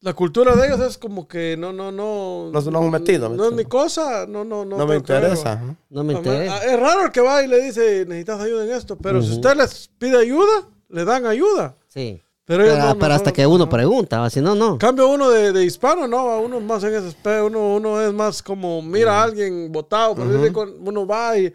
[0.02, 2.50] la cultura de ellos es como que no, no, no.
[2.52, 4.78] No han metido, No, es ¿me mi cosa, no, no, no.
[4.78, 5.60] No me interesa.
[5.90, 6.64] No me Ah, interesa.
[6.64, 8.96] Es raro el que va y le dice, necesitas ayuda en esto.
[8.96, 11.76] Pero si usted les pide ayuda, le dan ayuda.
[11.88, 12.22] Sí.
[12.46, 14.72] Pero, ellos Pero, no, no, pero hasta no, que uno pregunta, si no, no.
[14.72, 18.00] En cambio, uno de, de hispano, no, uno es más en ese espejo, uno, uno
[18.02, 21.52] es más como mira a alguien botado, con- uno va y,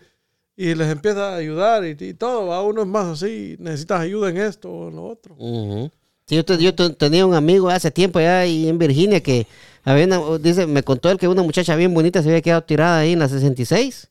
[0.56, 4.30] y les empieza a ayudar y, y todo, va, uno es más así, necesitas ayuda
[4.30, 5.36] en esto o en lo otro.
[5.38, 5.92] Ujú.
[6.28, 9.46] Sí, yo, te- yo te- tenía un amigo hace tiempo allá ahí en Virginia que
[9.84, 13.00] había una- dice, me contó él que una muchacha bien bonita se había quedado tirada
[13.00, 14.10] ahí en la 66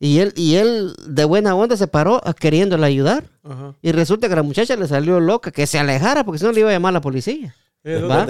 [0.00, 3.74] y él, y él de buena onda se paró a- queriéndole ayudar Ajá.
[3.80, 6.60] y resulta que la muchacha le salió loca que se alejara porque si no le
[6.60, 7.54] iba a llamar a la policía.
[7.84, 8.00] Es.
[8.00, 8.22] Pero Y- para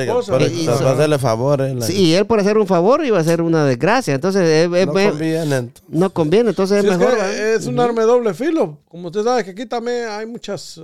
[0.92, 1.74] hacerle favores.
[1.76, 4.68] la- Sí, y él por hacer un favor iba a hacer una desgracia, entonces eh,
[4.68, 5.40] no eh, conviene.
[5.56, 5.82] entonces.
[5.88, 7.14] no conviene, entonces Sí, es es, mejor.
[7.18, 8.80] es un arma de doble filo.
[8.88, 10.80] Como usted sabe que aquí también hay muchas...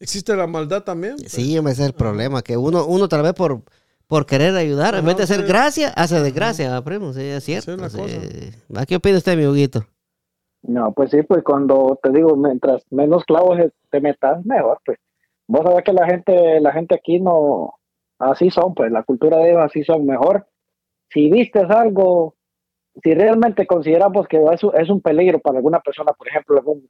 [0.00, 1.18] existe la maldad también.
[1.18, 3.62] Sí, ese es el problema, que uno, uno tal vez por,
[4.06, 5.46] por querer ayudar, en Ajá, vez de hacer sí.
[5.46, 7.88] gracia, hace desgracia, ¿va, primo, sí, es cierto.
[7.88, 8.50] Sí, sí.
[8.74, 9.84] ¿A ¿Qué opina usted, mi Huguito?
[10.62, 13.58] No, pues sí, pues cuando te digo, mientras menos clavos
[13.90, 14.98] te metas, mejor, pues.
[15.46, 17.74] Vos sabés que la gente, la gente aquí no,
[18.18, 20.46] así son, pues, la cultura de ellos así son mejor.
[21.08, 22.36] Si vistes algo,
[23.02, 26.88] si realmente consideramos que es, un- es un peligro para alguna persona, por ejemplo, algún,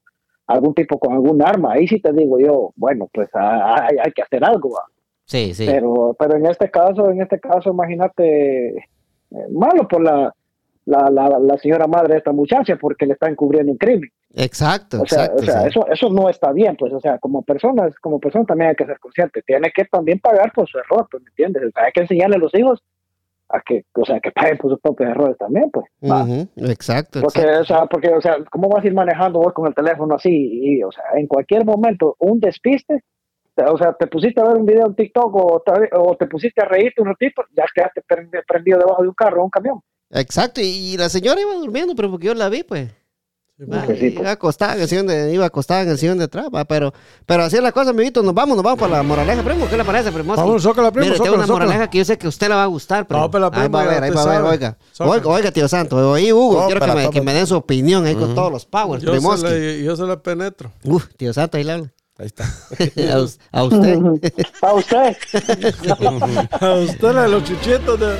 [0.50, 4.12] algún tipo con algún arma, ahí sí te digo yo, bueno, pues ah, hay, hay
[4.12, 4.84] que hacer algo, ¿va?
[5.24, 5.64] Sí, sí.
[5.64, 8.84] Pero, pero en este caso, en este caso, imagínate, eh,
[9.52, 10.34] malo por la,
[10.86, 14.10] la, la, la señora madre de esta muchacha porque le están encubriendo un crimen.
[14.34, 15.42] Exacto, O sea, exacto.
[15.42, 15.68] o sea sí.
[15.68, 18.86] eso, eso no está bien, pues, o sea, como personas, como persona también hay que
[18.86, 21.62] ser consciente, tiene que también pagar por su error, pues, ¿me entiendes?
[21.64, 22.82] O sea, hay que enseñarle a los hijos
[23.52, 25.86] a que, o sea, que paguen por sus propios errores también, pues.
[26.56, 27.60] Exacto, Porque, exacto.
[27.60, 30.30] o sea, porque, o sea, ¿cómo vas a ir manejando vos con el teléfono así?
[30.30, 33.02] Y, o sea, en cualquier momento, un despiste,
[33.54, 36.26] te- o sea, te pusiste a ver un video en TikTok o te, o te
[36.26, 39.50] pusiste a reírte un ratito, ya quedaste prendi- prendido debajo de un carro o un
[39.50, 39.80] camión.
[40.12, 42.90] Exacto, y la señora iba durmiendo, pero porque yo la vi, pues.
[43.62, 46.64] Va, iba acostada en el sillón de, iba acostada en el sillón de atrás, va,
[46.64, 46.94] pero,
[47.26, 49.76] pero así es la cosa, amiguito, nos vamos, nos vamos para la moraleja, primo, ¿qué
[49.76, 50.34] le parece, primo?
[50.34, 52.62] Vamos, zócala, primo, Mire, tengo una moraleja que yo sé que a usted le va
[52.62, 53.22] a gustar, primo.
[53.22, 54.78] No, pero la ahí va a ver, ahí va a ver, oiga.
[54.98, 58.06] Oiga, oiga, tío Santo, oí, Hugo, No, quiero que me, que me den su opinión
[58.06, 59.46] ahí con todos los powers, Yo primoski.
[59.46, 60.72] se, le, yo se le penetro.
[60.84, 61.90] Uf, tío Santo, ahí le hablo.
[62.18, 62.44] Ahí está.
[63.14, 63.98] a, us- a usted.
[64.62, 65.16] A usted.
[66.60, 68.16] A usted la de los chichetos de...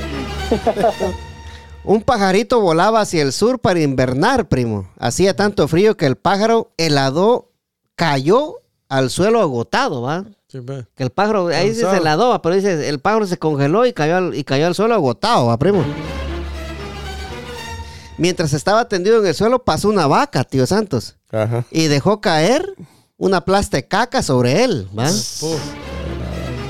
[1.83, 4.89] Un pajarito volaba hacia el sur para invernar, primo.
[4.99, 7.51] Hacía tanto frío que el pájaro helado
[7.95, 8.57] cayó
[8.87, 10.25] al suelo agotado, ¿va?
[10.47, 10.85] Sí, ve.
[10.95, 12.41] Que el pájaro, ahí dice se heladó, ¿va?
[12.41, 15.57] pero dice, el pájaro se congeló y cayó al, y cayó al suelo agotado, ¿va,
[15.57, 15.83] primo?
[18.17, 21.63] Mientras estaba tendido en el suelo, pasó una vaca, tío Santos, Ajá.
[21.71, 22.75] y dejó caer
[23.17, 25.09] una plasta de caca sobre él, ¿va?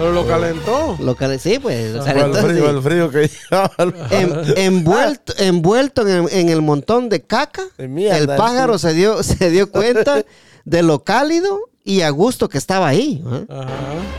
[0.01, 0.97] Pero lo calentó.
[0.99, 1.93] Lo que, sí, pues.
[1.93, 2.75] el frío, sí.
[2.75, 7.61] el frío que llevaba el- En- envuelto, envuelto en el, en el montón de caca,
[7.77, 10.23] mierda, el pájaro se dio, se dio cuenta
[10.65, 13.23] de lo cálido y a gusto que estaba ahí.
[13.27, 13.41] ¿ah?
[13.47, 13.69] Ajá.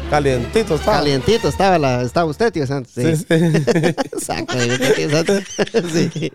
[0.08, 0.98] Calientito estaba.
[0.98, 2.92] Calientito estaba, la, estaba usted, tío Santos.
[2.94, 3.16] Sí.
[3.16, 3.34] Sí, sí.
[3.34, 5.42] Exacto, digo, tío Santos.
[5.92, 6.32] Sí.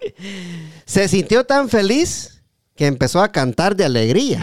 [0.85, 2.41] Se sintió tan feliz
[2.75, 4.39] que empezó a cantar de alegría.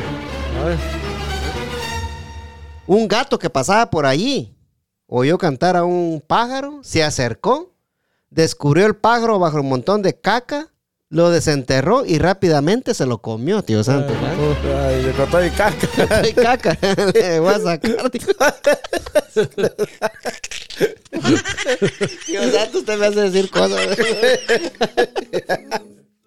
[0.66, 0.76] Ay,
[2.86, 4.53] Un gato que pasaba por allí
[5.07, 7.72] oyó cantar a un pájaro, se acercó,
[8.30, 10.68] descubrió el pájaro bajo un montón de caca,
[11.11, 14.16] lo desenterró y rápidamente se lo comió, tío Santos.
[14.16, 14.86] ¿va?
[14.88, 15.88] Ay, le cortó mi caca.
[16.22, 16.76] Ay, caca,
[17.14, 18.26] le voy a sacar, tío.
[22.26, 23.86] Tío Santos, usted me hace decir cosas.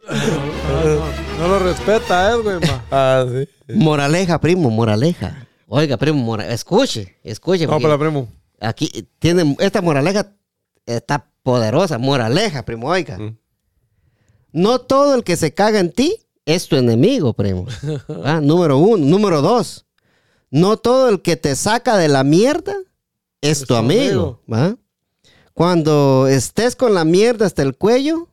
[0.10, 2.60] no, no lo respeta, Edwin.
[2.68, 2.86] ma.
[2.92, 3.48] Ah, sí.
[3.74, 5.48] Moraleja, primo, moraleja.
[5.68, 7.66] Oiga, primo, mora- escuche, escuche.
[7.66, 8.28] No, porque pero primo.
[8.60, 10.36] Aquí tiene, esta moraleja
[10.86, 11.98] está poderosa.
[11.98, 13.18] Moraleja, primo, oiga.
[13.18, 13.38] Mm.
[14.52, 17.68] No todo el que se caga en ti es tu enemigo, primo.
[18.24, 19.06] Ah, número uno.
[19.06, 19.86] Número dos.
[20.50, 22.76] No todo el que te saca de la mierda
[23.42, 24.42] es, tu tu amigo.
[25.54, 28.30] Cuando estés con la mierda hasta el cuello,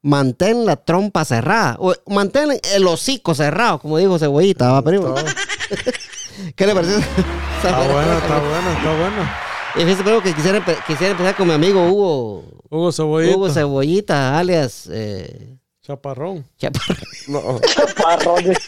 [0.00, 1.76] mantén la trompa cerrada.
[1.78, 5.14] O mantén el hocico cerrado, como dijo Cebollita, ¿va, primo?
[6.54, 6.98] ¿Qué le pareció?
[7.56, 9.30] Está bueno, está bueno, está bueno.
[9.74, 13.36] Y fíjese, primo, que quisiera, quisiera empezar con mi amigo Hugo, Hugo Cebollita.
[13.36, 16.44] Hugo Cebollita, alias eh, Chaparrón.
[16.58, 16.94] Chaparro.
[17.28, 17.60] No.
[18.02, 18.58] Parrones.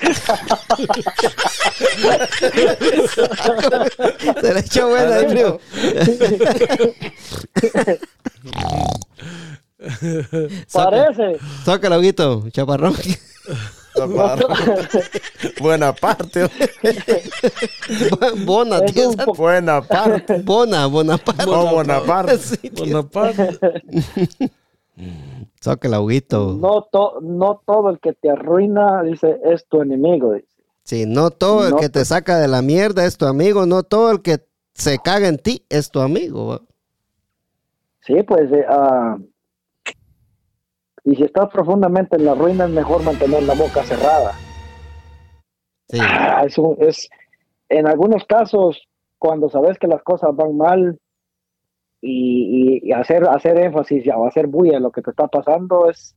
[4.40, 5.58] Se le echó buena ahí, primo.
[10.72, 11.38] Parece.
[11.64, 12.94] Sácalo, Huguito, chaparrón.
[15.60, 16.48] Buena parte.
[18.44, 18.80] Bona,
[19.36, 20.38] Buena parte.
[20.42, 21.44] Bona, Bonaparte.
[21.46, 22.38] Oh, Bonaparte.
[22.38, 22.84] Sí, tío.
[23.02, 23.82] Bonaparte.
[25.60, 26.56] Saca el aguito.
[26.60, 30.32] no, to- no todo el que te arruina, dice, es tu enemigo.
[30.32, 30.46] dice.
[30.82, 33.82] Sí, no todo el No, que te saca de la mierda es tu amigo, no
[33.82, 34.38] todo el que
[34.74, 36.46] se caga en ti es tu amigo.
[36.48, 36.60] ¿va?
[38.00, 39.18] Sí, pues, eh, ah,
[41.10, 44.34] y si estás profundamente en la ruina, es mejor mantener la boca cerrada.
[45.88, 47.08] Sí, Ah, es, un- es-
[47.70, 48.86] en algunos casos,
[49.18, 50.98] cuando sabes que las cosas van mal
[52.00, 55.88] y, y- y hacer, hacer énfasis o hacer bulla en lo que te está pasando
[55.88, 56.14] es,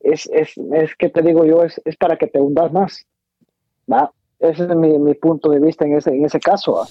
[0.00, 3.04] es, es, es que te digo yo, es, es para que te hundas más.
[3.90, 4.12] ¿va?
[4.38, 6.74] Ese es mi, mi punto de vista en ese, en ese caso.
[6.74, 6.86] ¿va?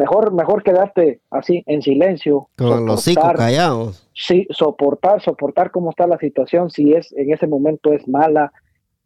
[0.00, 2.48] Mejor, mejor quedarte así en silencio.
[2.56, 4.08] con los soportar, callados.
[4.14, 8.50] sí, soportar, soportar cómo está la situación, si es en ese momento es mala,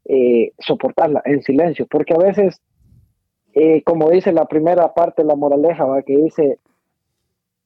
[0.05, 2.63] eh, soportarla en silencio, porque a veces,
[3.55, 6.01] eh, como dice la primera parte de la moraleja, ¿va?
[6.03, 6.61] que dice,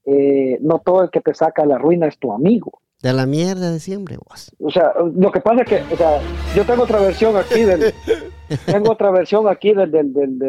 [0.07, 2.81] eh, no todo el que te saca la ruina es tu amigo.
[3.03, 4.57] De la mierda de siempre, vos.
[4.59, 6.19] O sea, lo que pasa es que, o sea,
[6.57, 7.93] yo tengo otra versión aquí del,
[8.67, 9.87] tengo otra versión aquí de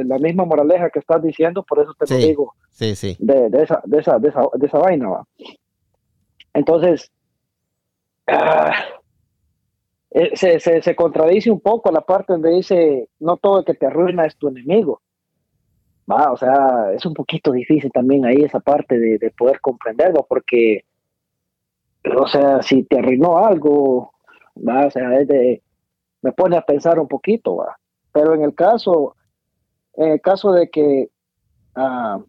[0.06, 3.18] la misma moraleja que estás diciendo, por eso te lo digo Sí, sí.
[3.20, 5.10] de, esa, de, esa, de, esa, de esa vaina.
[5.10, 5.28] ¿va?
[6.54, 7.12] Entonces,
[8.28, 8.72] ah,
[10.12, 13.74] eh, se, se, se contradice un poco la parte donde dice, no todo el que
[13.74, 15.02] te arruina es tu enemigo.
[16.10, 20.26] Va, o sea, es un poquito difícil también ahí esa parte de, de poder comprenderlo,
[20.28, 20.86] porque,
[22.18, 24.14] o sea, si te arruinó algo,
[24.58, 25.62] va, o sea, es de,
[26.22, 27.78] me pone a pensar un poquito, va.
[28.12, 29.16] Pero en el caso,
[29.96, 31.10] en el caso de que
[31.76, 32.20] ah,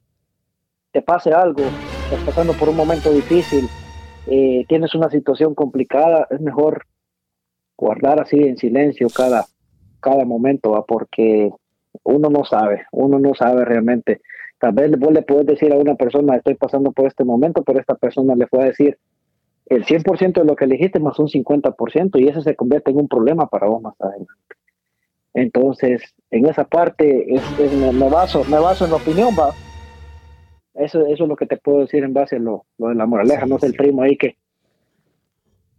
[0.92, 3.68] te pase algo, estás pasando por un momento difícil,
[4.26, 6.86] eh, tienes una situación complicada, es mejor
[7.76, 9.46] guardar así en silencio cada,
[10.00, 10.84] cada momento, ¿va?
[10.84, 11.50] porque
[12.04, 14.20] uno no sabe, uno no sabe realmente.
[14.58, 17.80] Tal vez vos le puedes decir a una persona, estoy pasando por este momento, pero
[17.80, 18.98] esta persona le puede decir
[19.66, 23.08] el 100% de lo que elegiste más un 50% y eso se convierte en un
[23.08, 24.32] problema para vos más adelante.
[25.34, 29.52] Entonces, en esa parte es, es- me, me baso, me baso en la opinión, va.
[30.74, 33.06] Eso, eso es lo que te puedo decir en base a lo, lo de la
[33.06, 34.36] moraleja, no sé el primo ahí que,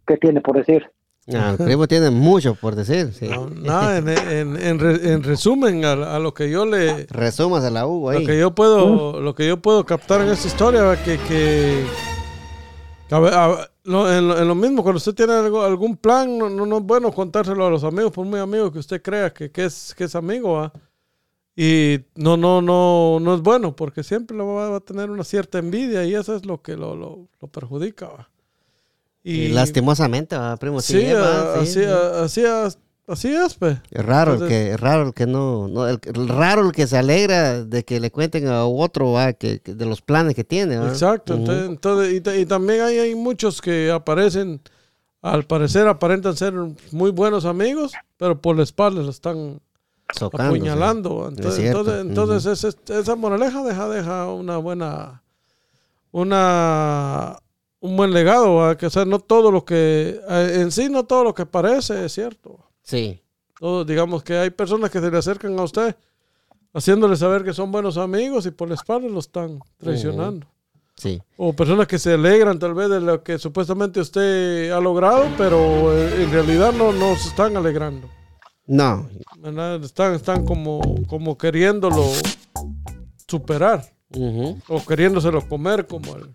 [0.06, 0.90] que tiene por decir.
[1.34, 3.12] Ah, el primo tiene mucho por decir.
[3.12, 3.28] Sí.
[3.28, 7.70] No, nada, en, en- en re- en resumen, a, a lo que yo le, Resúmase
[7.70, 8.26] la U lo ahí.
[8.26, 11.84] que yo puedo, lo que yo puedo captar en esta historia, que, que
[13.12, 16.38] a ver, a- lo- en, lo, en lo mismo, cuando usted tiene algo- algún plan,
[16.38, 19.32] no, no, no es bueno contárselo a los amigos, por muy amigo que usted crea
[19.32, 20.72] que, que es, que es amigo, va.
[21.54, 25.22] Y no, no, no, no es bueno, porque siempre lo va, va a tener una
[25.24, 28.28] cierta envidia y eso es lo que lo, lo, lo perjudica, va.
[29.24, 30.80] Y lastimosamente, va, primo.
[30.80, 31.84] Sí, Sí, es, va, a- sí, así, sí.
[31.84, 32.78] a- así, es-
[33.08, 33.78] así es, pues.
[33.90, 36.72] Es raro el Entonces- que, es raro el que no, no el, el raro el
[36.72, 40.34] que se alegra de que le cuenten a otro va, que, que de los planes
[40.34, 40.78] que tiene.
[40.78, 40.88] va.
[40.88, 44.60] Exacto, entonces, entonces- y, ta- y también hay, hay muchos que aparecen,
[45.20, 46.54] al parecer aparentan ser
[46.90, 49.60] muy buenos amigos, pero por la espalda lo están
[50.14, 50.56] Socándose.
[50.58, 51.28] apuñalando.
[51.28, 55.22] Entonces, cierto, entonces, entonces ese- esa moraleja deja, deja una buena,
[56.10, 57.38] una,
[57.80, 58.76] un buen legado, ¿va?
[58.76, 62.04] que o sea, no todo lo que, eh, en sí no todo lo que parece
[62.04, 62.58] es cierto.
[62.82, 63.20] Sí.
[63.58, 65.96] Todo, digamos que hay personas que se le acercan a usted
[66.74, 70.46] haciéndole saber que son buenos amigos y por la espalda lo están traicionando.
[70.96, 71.20] Sí.
[71.36, 75.96] O personas que se alegran tal vez de lo que supuestamente usted ha logrado, pero
[75.96, 78.08] eh, en realidad no, no se están alegrando.
[78.66, 79.08] No.
[79.38, 79.82] ¿verdad?
[79.82, 82.04] Están, están como, como queriéndolo
[83.26, 83.84] superar
[84.68, 86.28] o queriéndoselo comer como el,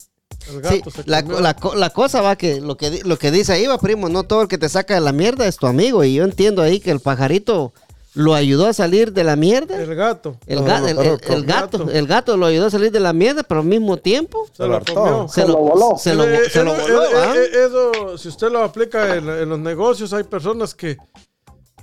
[0.49, 3.31] el Sí, gato se la, la, co- la cosa va que lo que lo que
[3.31, 5.67] dice ahí va, primo, no todo el que te saca de la mierda es tu
[5.67, 6.03] amigo.
[6.03, 7.73] Y yo entiendo ahí que el pajarito
[8.13, 9.79] lo ayudó a salir de la mierda.
[9.79, 11.91] El gato El, ga- no, el- gato, gato.
[11.91, 14.75] el gato lo ayudó a salir de la mierda, pero al mismo tiempo se lo
[14.75, 14.93] hartó.
[14.95, 15.27] comió.
[15.27, 15.97] se, Se lo, voló.
[15.97, 17.33] Se lo, Eh, se lo eh, voló, eh, ¿ah?
[17.35, 20.97] eh, Eso, si usted lo aplica en, en los negocios, hay personas que,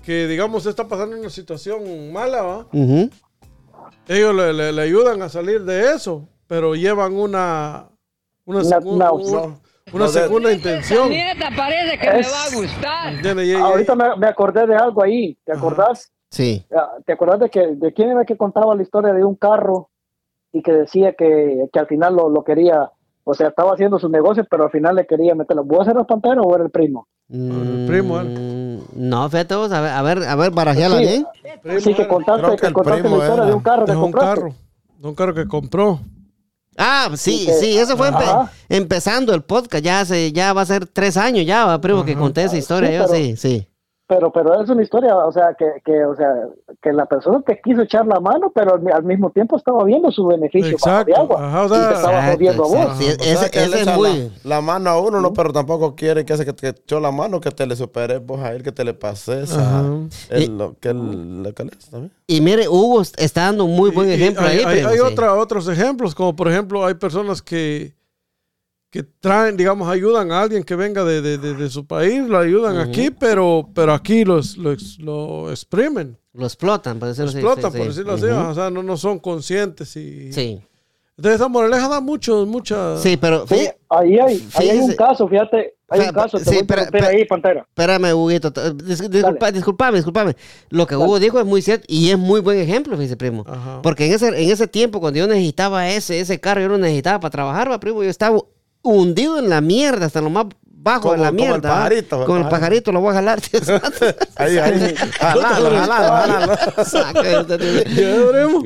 [0.05, 2.67] que digamos, está pasando una situación mala, ¿va?
[4.09, 7.87] Ellos le, le- le ayudan a salir de eso, pero llevan una,
[8.47, 9.57] una, Una- secu- una- un-
[9.93, 11.09] una no, de- segunda intención.
[11.11, 13.63] Nieta parece que Es- me va a gustar.
[13.63, 15.61] Ahorita me, me acordé de algo ahí, ¿te Ajá.
[15.61, 16.11] acordás?
[16.31, 16.65] Sí.
[16.77, 19.91] Ah, ¿Te acordás de que de quién era que contaba la historia de un carro
[20.53, 22.91] y que decía que, que al final lo, lo quería,
[23.25, 25.65] o sea, estaba haciendo su negocio, pero al final le quería meterlo.
[25.65, 27.07] ¿Vos eras pantero o era el primo?
[27.31, 31.03] el primo, Mm, No, fíjate vos, a ver, a ver, a ver, barajeala Sí.
[31.05, 31.27] bien.
[31.63, 33.51] primo sí, que contaste, que que el contaste primo la historia era.
[33.51, 34.41] de un carro que de un compraste.
[34.41, 34.55] carro,
[34.99, 36.01] de un carro que compró.
[36.77, 38.51] Ah, sí, Sí, que- sí, eso fue empe- Ajá.
[38.69, 42.43] empezando el podcast, ya hace, ya va a ser tres años ya, primo, que conté
[42.45, 43.69] esa Ah, historia, sí, yo pero- sí, sí.
[44.07, 46.29] Pero pero es una historia, o sea, que, que, o sea,
[46.83, 50.11] que la persona te quiso echar la mano, pero al, al mismo tiempo estaba viendo
[50.11, 51.47] su beneficio bajo Exacto, de agua.
[51.49, 52.77] ajá, o y sea- te estaba Exacto, jodiendo a vos.
[52.77, 52.97] exacto.
[53.03, 55.33] Sí, O sea, ese- que él ese es echa muy- la, mano a uno, no,
[55.33, 58.41] pero tampoco quiere que ese que te echó la mano, que te le superes vos
[58.41, 59.85] a él, que te le pases a Ajá.
[60.31, 62.13] él, Y- lo que él, lo que él es también.
[62.27, 64.65] Y mire, Hugo está dando un muy buen Y- y ejemplo hay, ahí.
[64.65, 65.01] hay- hay sí.
[65.01, 67.95] otra- otros ejemplos, como por ejemplo, hay personas que,
[68.95, 72.39] que traen, digamos, ayudan a alguien que venga de, de- de- de su país, lo
[72.39, 77.31] ayudan aquí, pero, pero aquí los, lo, ex- lo exprimen, Lo explotan, por decirlo lo
[77.31, 77.39] así.
[77.41, 77.89] explotan, sí, por sí.
[77.89, 79.97] decirlo así, o sea, no, no son conscientes.
[79.97, 80.61] Y, Sí,
[81.17, 82.97] Entonces esa moraleja da mucho, mucha...
[82.99, 86.51] sí, pero Sí, ahí hay, ahí hay un caso, fíjate, hay un caso, te sí,
[86.51, 87.61] voy a pero- interrumpir pero- ahí, Pantera.
[87.69, 88.53] espérame, Huguito.
[88.53, 90.37] dis- disculpa, disculpame, disculpame.
[90.71, 93.43] Lo que Hugo dijo es muy cierto y es muy buen ejemplo, fíjese, primo.
[93.49, 93.81] Ajá.
[93.83, 97.19] Porque en ese, en ese tiempo, cuando yo necesitaba ese, ese carro, yo lo necesitaba
[97.19, 98.39] para trabajar, va, primo, yo estaba
[98.85, 101.69] hundido en la mierda, hasta lo más bajo de Como- la como el mierda.
[101.71, 101.75] ¿va?
[101.77, 102.61] pajarito, el Con el pajarito.
[102.61, 103.41] pajarito lo voy a jalar.
[104.37, 104.95] Ahí, ahí.
[105.19, 106.53] Jalalo, jalalo, jalalo.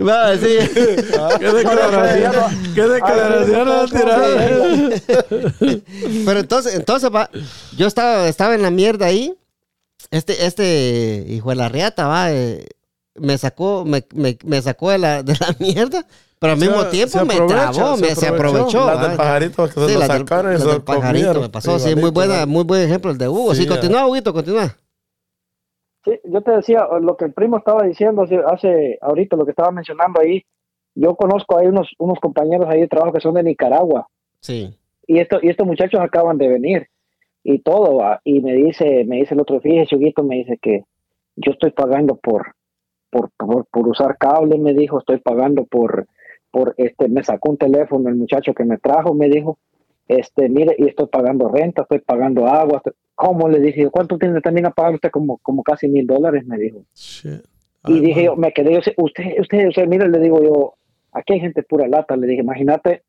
[0.06, 0.58] Va, sí.
[1.38, 2.74] ¿Qué declaración?
[2.74, 4.90] ¿Qué declaración ha tirado?
[6.26, 7.30] Pero entonces, entonces va,
[7.76, 9.34] yo estaba, estaba en la mierda ahí.
[10.10, 12.66] Este, este hijo de la riata, va, eh,
[13.20, 16.04] me sacó, me, me, me sacó de la, de la mierda,
[16.38, 18.80] pero al Se- mismo se tiempo me trabó, se me, se aprovechó.
[18.82, 18.86] aprovechó.
[18.86, 21.42] Las del pajarito que se Sí, lo del- sacaron y se del pajarito comieron.
[21.42, 23.54] me pasó, sí, muy buena, muy buen ejemplo el de Hugo.
[23.54, 24.76] Sí, Sí, continúa, Huguito, continúa.
[26.04, 29.50] Sí, yo te decía, lo que el primo estaba diciendo hace, hace ahorita, lo que
[29.50, 30.42] estaba mencionando ahí,
[30.94, 34.06] yo conozco ahí unos, unos compañeros ahí de trabajo que son de Nicaragua,
[34.40, 34.74] Sí.
[35.06, 36.86] y esto, y estos muchachos acaban de venir,
[37.44, 40.84] y todo, va, y me dice, me dice el otro, fíjese, Huguito, me dice que
[41.36, 42.54] yo estoy pagando por,
[43.10, 46.06] por, por, por usar cable, me dijo, estoy pagando por,
[46.50, 49.58] por, este, me sacó un teléfono el muchacho que me trajo, me dijo,
[50.06, 53.48] este, mire, y estoy pagando renta, estoy pagando agua, estoy- ¿cómo?
[53.48, 55.10] Le dije, ¿cuánto tiene también a pagar usted?
[55.10, 56.84] Como, como casi mil dólares, me dijo.
[56.94, 57.44] Shit.
[57.86, 60.74] Y Ay, dije yo, me quedé, yo, usted, usted, usted, mire, le digo yo,
[61.12, 63.02] aquí hay gente pura lata, le dije, imagínate,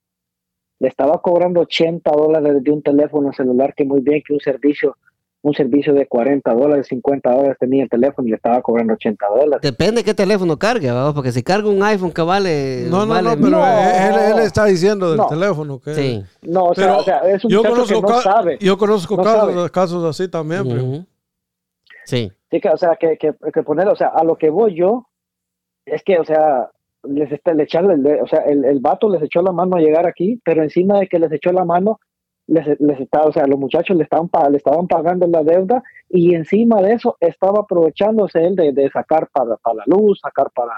[0.80, 4.96] le estaba cobrando 80 dólares de un teléfono celular, que muy bien que un servicio,
[5.42, 9.26] un servicio de 40 dólares, 50 dólares tenía el teléfono y le estaba cobrando 80
[9.28, 9.62] dólares.
[9.62, 11.14] Depende qué teléfono cargue, ¿va?
[11.14, 12.88] porque si carga un iPhone que vale.
[12.90, 13.66] No, no, vale no, pero No.
[13.66, 15.28] él, él está diciendo del No.
[15.28, 15.94] teléfono que...
[15.94, 16.24] Sí.
[16.42, 18.58] No, o sea, Pero o sea, es un yo que conozco, no ca- sabe.
[18.60, 19.70] yo conozco No casos, sabe.
[19.70, 20.62] casos así también.
[20.68, 21.06] Ujú.
[22.06, 22.32] Sí.
[22.52, 25.06] Sí, que, o sea, que, que, que poner, o sea, a lo que voy yo,
[25.86, 26.70] es que, o sea,
[27.04, 29.80] les está, le echarle, le- o sea, el, el vato les echó la mano a
[29.80, 32.00] llegar aquí, pero encima de que les echó la mano,
[32.50, 36.34] les, les está, o sea, los muchachos le estaban, le estaban pagando la deuda y
[36.36, 40.74] encima de eso estaba aprovechándose él de, de sacar para, para la luz, sacar para,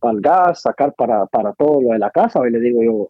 [0.00, 2.40] para el gas, sacar para, para todo lo de la casa.
[2.48, 3.08] Y le digo yo,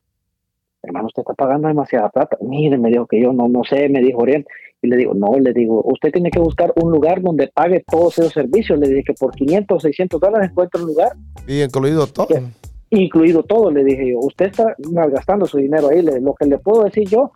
[0.83, 2.37] hermano, usted está pagando demasiada plata.
[2.41, 4.51] Mire, me dijo que yo no, no sé, me dijo Oriente.
[4.83, 8.19] Y le digo, no, le digo, usted tiene que buscar un lugar donde pague todos
[8.19, 8.79] esos servicios.
[8.79, 11.13] Le dije que por 500, 600 dólares encuentra un lugar,
[11.47, 12.29] Y incluido todo.
[12.89, 13.71] Incluido todo.
[13.71, 16.01] Le dije yo, usted está malgastando su dinero ahí.
[16.03, 17.31] Le- lo que le puedo decir yo,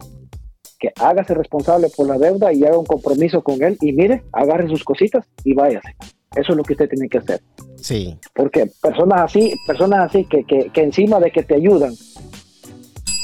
[0.79, 3.77] que hágase responsable por la deuda y haga un compromiso con él.
[3.81, 5.95] Y mire, agarre sus cositas y váyase.
[6.37, 7.41] Eso es lo que usted tiene que hacer.
[7.81, 8.19] Sí.
[8.35, 11.95] Porque personas así, personas así que, que, que encima de que te ayudan,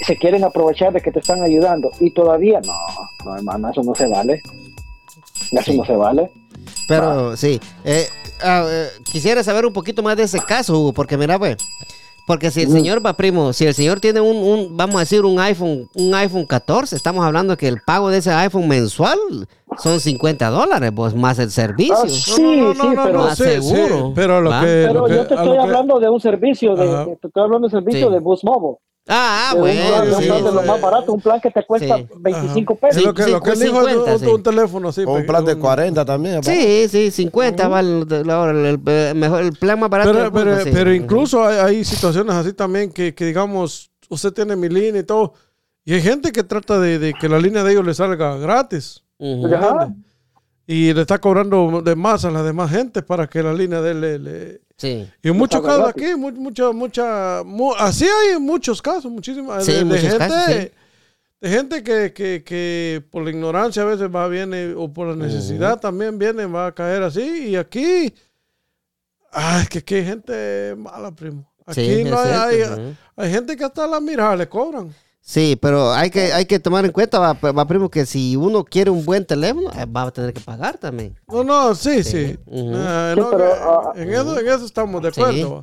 [0.06, 2.72] se quieren aprovechar de que te están ayudando y todavía, no,
[3.24, 4.40] no hermano, eso no se vale.
[5.52, 5.76] Eso Sí.
[5.78, 6.30] no se vale.
[6.86, 8.06] Pero sí, eh,
[8.42, 11.56] ah, eh, quisiera saber un poquito más de ese caso, Hugo, porque mira, pues,
[12.30, 15.24] porque si el señor va primo, si el señor tiene un, un, vamos a decir,
[15.24, 19.18] un iPhone, un iPhone 14, estamos hablando que el pago de ese iPhone mensual
[19.78, 21.96] son 50 dólares, pues, más el servicio.
[21.96, 22.42] Ah, sí, sí,
[23.02, 24.12] pero, Más seguro.
[24.14, 24.56] pero lo que...
[24.86, 27.04] pero lo que- yo te estoy que- hablando de un servicio, de, Ajá.
[27.06, 28.12] de- te estoy hablando de un servicio Sí.
[28.14, 28.76] de Bus Mobile.
[29.08, 30.26] Ah, ah, un bueno, plan- un sí.
[30.28, 30.66] plan de lo sí.
[30.68, 32.06] más barato, un plan que te cuesta Sí.
[32.18, 33.02] 25 Sí, pesos.
[33.02, 34.26] lo que, sí, lo dijo es 50, un, sí.
[34.26, 35.02] un teléfono así.
[35.04, 36.36] O un pe- plan de un- 40 también.
[36.38, 36.42] ¿va?
[36.42, 40.12] Sí, sí, 50 vale el, el, el mejor, el plan más barato.
[40.12, 40.70] Pero, mundo, pero, sí.
[40.72, 45.04] pero incluso hay, hay situaciones así también que, que, digamos, usted tiene mi línea y
[45.04, 45.32] todo.
[45.84, 49.02] Y hay gente que trata de, de que la línea de ellos le salga gratis.
[50.66, 53.90] Y le está cobrando de más a la demás gente para que la línea de
[53.90, 54.18] él le...
[54.18, 55.06] le- Sí.
[55.22, 56.02] Y en muchos casos gratis.
[56.02, 59.62] aquí, mu- mucha, mucha, mu- así hay en muchos casos, muchísimas.
[59.62, 60.70] Sí, de, muchos gente, casos, sí.
[61.42, 65.16] de gente que, que, que por la ignorancia a veces va, viene, o por la
[65.16, 67.48] necesidad también viene, va a caer así.
[67.48, 68.14] Y aquí,
[69.32, 71.46] ay, que aquí hay gente mala, primo.
[71.66, 74.94] Aquí Sí, no hay, cierto, hay, hay gente que hasta la mirada le cobran.
[75.30, 78.64] Sí, pero hay que, hay que tomar en cuenta, va, va, primo, que si uno
[78.64, 81.14] quiere un buen teléfono, eh, va a tener que pagar también.
[81.28, 82.36] No, no, sí, sí.
[82.74, 85.20] Ah, Sí, no, pero, eh, ah, en, eso, en eso estamos de Sí.
[85.20, 85.60] acuerdo.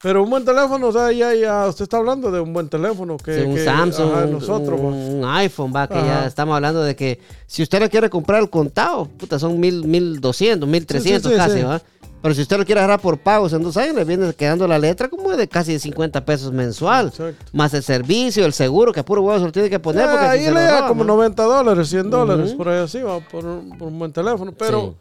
[0.00, 3.16] Pero un buen teléfono, o sea, ya, ya usted está hablando de un buen teléfono
[3.16, 4.94] que, Sí, un que, Samsung, ajá, un- nosotros, pues.
[4.94, 6.26] un, iPhone, va, que ya Ajá.
[6.28, 7.18] estamos hablando de que
[7.48, 11.36] si usted lo quiere comprar al contado, puta, son mil, mil doscientos, mil trescientos Sí,
[11.36, 11.64] sí, sí, casi, sí.
[11.64, 11.82] ¿va?
[12.22, 14.78] Pero si usted lo quiere agarrar por pagos en dos años, le viene quedando la
[14.78, 17.08] letra como de casi 50 pesos mensual.
[17.08, 17.46] Exacto.
[17.52, 20.04] Más el servicio, el seguro, que puro huevo se lo tiene que poner.
[20.04, 21.14] Ya, porque si ahí se le roban, como ¿no?
[21.16, 22.56] 90 dólares, 100 dólares, Ujú.
[22.56, 24.52] por ahí así, va, por un, por un buen teléfono.
[24.56, 24.94] Pero,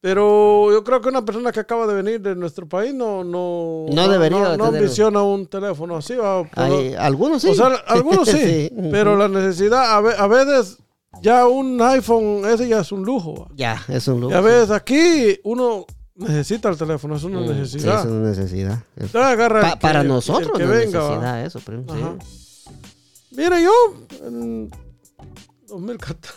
[0.00, 3.86] pero yo creo que una persona que acaba de venir de nuestro país no, no,
[3.90, 6.48] No debería no, no ambiciona un teléfono así, va.
[6.54, 7.48] Hay- algunos sí.
[7.50, 10.78] O sea, algunos sí, pero la necesidad, a, ve- a veces
[11.22, 13.34] ya un iPhone, ese ya es un lujo.
[13.44, 13.48] va.
[13.56, 14.34] Ya, es un Y lujo.
[14.36, 18.02] a veces aquí uno necesita el teléfono, es una Mm, necesidad.
[18.02, 18.78] Sí, es una necesidad.
[19.00, 21.08] Usted agarra el Pa- que- para el- el nosotros que no venga, va.
[21.08, 21.60] necesidad eso.
[21.88, 22.14] Ajá.
[23.32, 23.72] Mire, yo
[24.26, 24.70] en
[25.68, 26.32] 2014,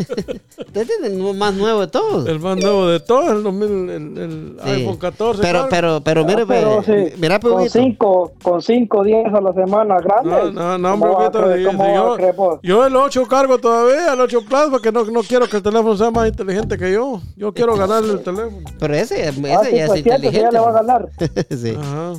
[0.58, 2.28] Usted tiene el más nuevo de todos.
[2.28, 4.70] el más nuevo de todos, el 2000, el, el Sí.
[4.70, 5.40] iPhone 14.
[5.42, 5.68] Pero, claro.
[5.70, 7.70] pero, pero, mire, Ah, pero sí, mira, con Puguito.
[7.70, 10.54] cinco, con cinco días a la semana No, grandes.
[10.54, 15.04] no, no, ¿cómo hombre, yo, yo el 8 cargo todavía, el 8 Plus, porque no,
[15.04, 17.20] no quiero que el teléfono sea más inteligente que yo.
[17.36, 18.58] Yo quiero ganarle el teléfono.
[18.78, 20.52] Pero ese, ese Ah, sí, ya pues es cierto, que ya inteligente.
[20.52, 21.08] le va a ganar.
[21.50, 21.76] sí.
[21.78, 22.12] Ajá.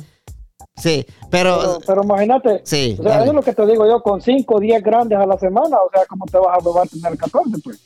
[0.76, 4.02] Sí, pero, Pero, pero imagínate, Sí, o sea, eso es lo que te digo yo,
[4.02, 6.88] con 5 o 10 grandes a la semana, o sea, ¿cómo te vas a probar
[6.88, 7.50] tener 14?
[7.62, 7.80] Pues?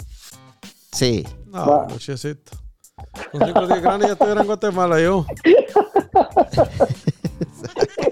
[0.92, 1.26] sí.
[1.46, 1.86] No, Va.
[1.88, 2.52] muchachito.
[3.32, 5.24] Con 5 días grandes ya estuviera en Guatemala yo.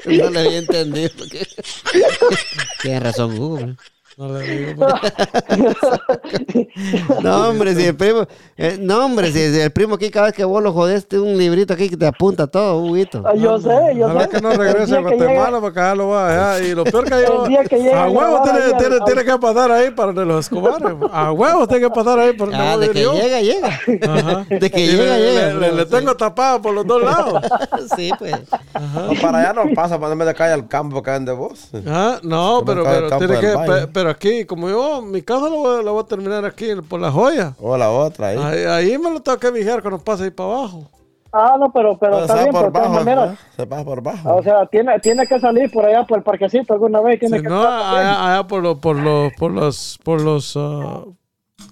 [0.07, 1.11] No le había entendido.
[2.83, 3.59] Tienes razón, Hugo.
[4.17, 6.69] No le digo, porque-
[7.23, 8.27] No, hombre, si el primo.
[8.57, 11.37] eh, no, hombre, si el primo aquí, cada vez que vos lo jodés, tiene un
[11.37, 13.23] librito aquí que te apunta todo, Huguito.
[13.25, 14.29] Ah, yo sé, yo Ojalá sé.
[14.29, 16.62] que no regrese a que Guatemala llegue- porque allá lo va a dejar.
[16.62, 17.47] Y lo peor que yo.
[17.49, 20.93] Llegue A huevo tiene, tiene, tiene que pasar ahí para de los Escobares.
[21.12, 23.15] A huevo tiene que pasar ahí para Ah, donde de que yo.
[23.15, 23.69] llega, llega.
[23.69, 24.47] Ajá.
[24.55, 25.47] De que Y llega, le, llega.
[25.55, 27.43] le- le- le tengo tapado por los dos lados.
[27.97, 28.33] Sí, pues.
[28.75, 31.69] No, para allá no pasa, para no me cae al campo que de vos.
[31.87, 32.85] Ah, no, pero,
[33.19, 36.66] tiene que, pero aquí, como yo, mi casa lo voy, la voy a terminar aquí
[36.86, 37.55] por la joya.
[37.59, 38.38] O la otra ahí.
[38.38, 40.90] Ahí, ahí me lo tengo que vigilar cuando pase ahí para abajo.
[41.32, 42.94] Ah, no, pero, pero Pero está bien, por de todas bajo.
[43.02, 43.36] maneras, ¿eh?
[43.57, 44.36] Se pasa por bajo.
[44.36, 47.42] o sea, tiene, tiene que salir por allá por el parquecito alguna vez, tiene Si
[47.42, 51.05] que no, allá, allá por, los por, los por los, por los ah,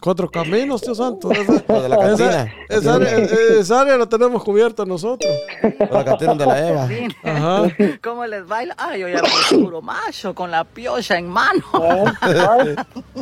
[0.00, 1.30] cuatro caminos, Dios santo.
[1.32, 2.54] Esa, de la esa, cantina.
[2.68, 5.32] esa área, esa área la tenemos cubierta nosotros.
[5.78, 6.88] Por la cantina de la Eva.
[7.24, 7.76] Ajá.
[8.02, 8.74] ¿Cómo les baila?
[8.78, 11.62] Ay, yo ya soy puro macho con la piocha en mano.
[11.82, 12.76] ¿Eh?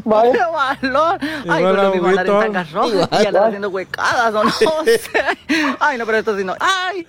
[0.05, 1.19] Vaya, ¡Qué valor!
[1.21, 4.51] Ay, pero a lo mismo andar en tacas rojas y andar haciendo huecadas o no
[4.51, 4.67] sé.
[5.79, 6.55] Ay, no, pero esto sí no.
[6.59, 7.07] ¡Ay!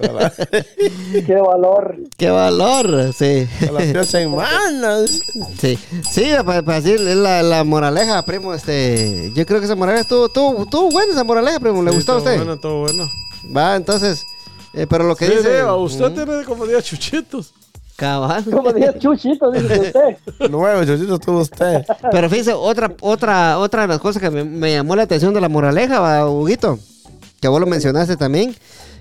[1.26, 1.96] Qué valor.
[2.16, 3.46] Qué valor, sí.
[3.66, 5.10] Con la piocha en manos.
[5.60, 5.78] Sí,
[6.10, 10.26] sí, para, para decir la, la moraleja, primo, este, yo creo que esa moraleja estuvo,
[10.26, 12.36] estuvo, estuvo buena esa moraleja, primo, ¿le Sí, gustó a todo usted?
[12.36, 13.10] bueno, todo bueno.
[13.56, 14.24] Va, entonces,
[14.74, 15.60] eh, pero lo que Sí, dice...
[15.60, 17.52] a usted Mm, tiene como 10 chuchitos.
[17.96, 18.42] Cabal.
[18.44, 20.16] Como dije, chuchito, dice usted.
[20.50, 21.84] Nueve chuchitos tuvo usted.
[22.10, 25.40] Pero fíjese, otra, otra, otra de las cosas que me, me llamó la atención de
[25.42, 26.78] la moraleja, va, Huguito,
[27.42, 28.56] que vos lo mencionaste también,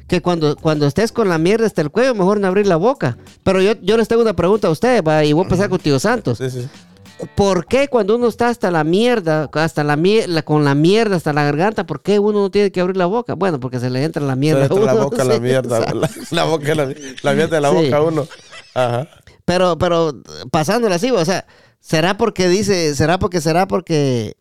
[0.10, 3.18] que cuando, cuando estés con la mierda hasta el cuello, mejor no abrir la boca.
[3.44, 5.80] Pero yo, yo les tengo una pregunta a ustedes, va, y voy a empezar con
[5.80, 6.40] Tío Santos.
[6.40, 6.68] Sí, sí.
[7.36, 11.34] ¿Por qué cuando uno está hasta la mierda, hasta la, la- con la mierda hasta
[11.34, 13.36] la garganta, por qué uno no tiene que abrir la boca?
[13.36, 14.60] Bueno, porque se le entra la Se mierda.
[14.60, 15.78] le a entra la uno, boca la sí, mierda.
[15.80, 16.00] exacto.
[16.00, 16.94] La, la boca, la,
[17.24, 18.28] la mierda de la boca a uno.
[18.74, 19.08] Ajá.
[19.44, 20.14] Pero, pero
[20.52, 21.46] pasándola así, o sea,
[21.82, 24.36] ¿será porque dice, será porque, será porque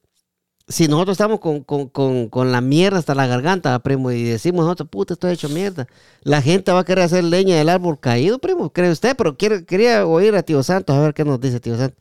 [0.68, 4.64] si nosotros estamos con, con, con, con la mierda hasta la garganta, primo, y decimos
[4.64, 5.86] nosotros, puta, estoy hecho mierda,
[6.22, 9.64] la gente va a querer hacer leña del árbol caído, primo, cree usted, pero quiere,
[9.64, 11.98] quería oír a Tío Santos, a ver qué nos dice Tío Santos.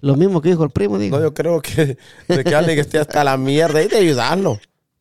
[0.00, 1.16] Lo mismo que dijo el primo, digo.
[1.16, 1.96] No, yo creo que
[2.28, 4.58] de que alguien que esté hasta la mierda y de ayudarlo.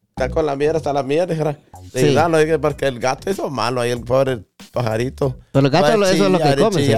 [0.09, 1.57] Está con la mierda hasta la mierda, hija.
[1.91, 2.05] De Sí.
[2.07, 5.39] ayudarlo, porque el gato hizo malo ahí, el pobre pajarito.
[5.51, 6.93] Pero el gato eso es lo que come, sí.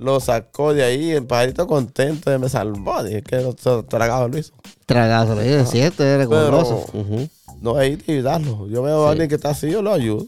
[0.00, 3.02] Lo sacó de ahí, el pajarito contento, me salvó.
[3.02, 4.52] Dije que no se tragado lo hizo.
[4.86, 6.86] Lo es cierto, era Pero- goloso.
[6.92, 7.28] Ujú.
[7.60, 8.68] No, ahí de ayudarlo.
[8.68, 9.10] Yo veo a Sí.
[9.12, 10.26] alguien que está así, yo lo ayudo.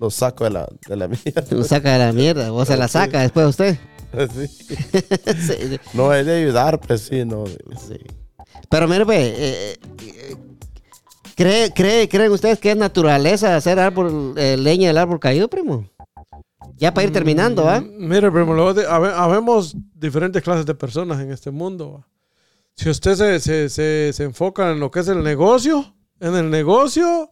[0.00, 1.44] Lo saco de la, de la mierda.
[1.50, 3.78] Lo saca de la mierda, o se la saca después usted.
[4.34, 4.48] Sí.
[4.48, 5.78] Sí.
[5.94, 7.44] No, es de ayudar, pues sí, no.
[7.46, 7.96] Sí.
[8.68, 10.36] Pero mire, pues, eh, eh,
[11.36, 15.88] ¿cree, cree, ¿creen ustedes que es naturaleza hacer árbol, eh, leña del árbol caído, primo?
[16.80, 17.80] Ya para ir terminando, ¿ah?
[17.80, 21.92] Mm, Mire, primo, habemos diferentes clases de personas en este mundo.
[21.92, 22.08] ¿va?
[22.74, 26.50] Si usted se, se, se, se enfoca en lo que es el negocio, en el
[26.50, 27.30] negocio,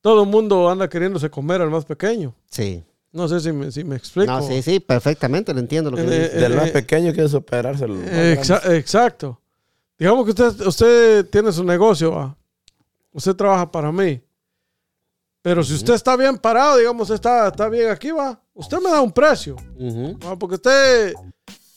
[0.00, 2.34] todo el mundo anda queriéndose comer al más pequeño.
[2.50, 2.82] Sí.
[3.12, 4.30] No sé si me, si me explico.
[4.32, 6.38] No, sí, sí, perfectamente, lo entiendo lo que Eh, dice.
[6.38, 7.84] eh, Del más eh, pequeño quiere superarse.
[7.86, 8.78] Exa- grande.
[8.78, 9.40] exacto.
[9.98, 12.36] Digamos que usted, usted tiene su negocio, ¿va?
[13.12, 14.20] usted trabaja para mí,
[15.48, 19.00] Pero si usted está bien parado, digamos, está, está bien aquí, va, usted me da
[19.00, 19.56] un precio.
[19.78, 20.18] Ujú.
[20.22, 20.38] ¿va?
[20.38, 21.14] Porque usted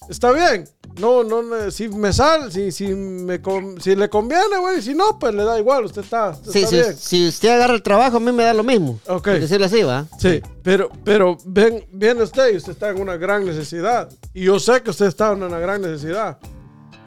[0.09, 0.67] está bien.
[0.99, 3.39] No, no, si me sale, si, si, me,
[3.79, 6.69] si le conviene, güey, si no, pues le da igual, usted está, usted Sí, está
[6.69, 6.97] si, bien.
[6.97, 8.99] si usted agarra el trabajo, a mí me da lo mismo.
[9.07, 9.23] Ok.
[9.23, 10.05] Por decirlo así, ¿va?
[10.19, 14.09] Sí, pero, pero ven, viene usted y usted está en una gran necesidad.
[14.33, 16.37] Y yo sé que usted está en una gran necesidad.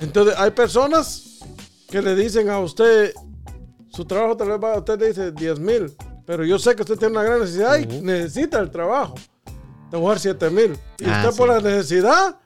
[0.01, 1.41] Entonces, hay personas
[1.91, 3.13] que le dicen a usted,
[3.93, 5.95] su trabajo tal vez va, usted le dice 10 mil,
[6.27, 9.15] pero yo sé que usted tiene una gran necesidad y necesita el trabajo.
[9.91, 10.77] Te voy a dar 7 mil.
[10.99, 11.55] Y Ah, usted por sí.
[11.55, 12.37] la necesidad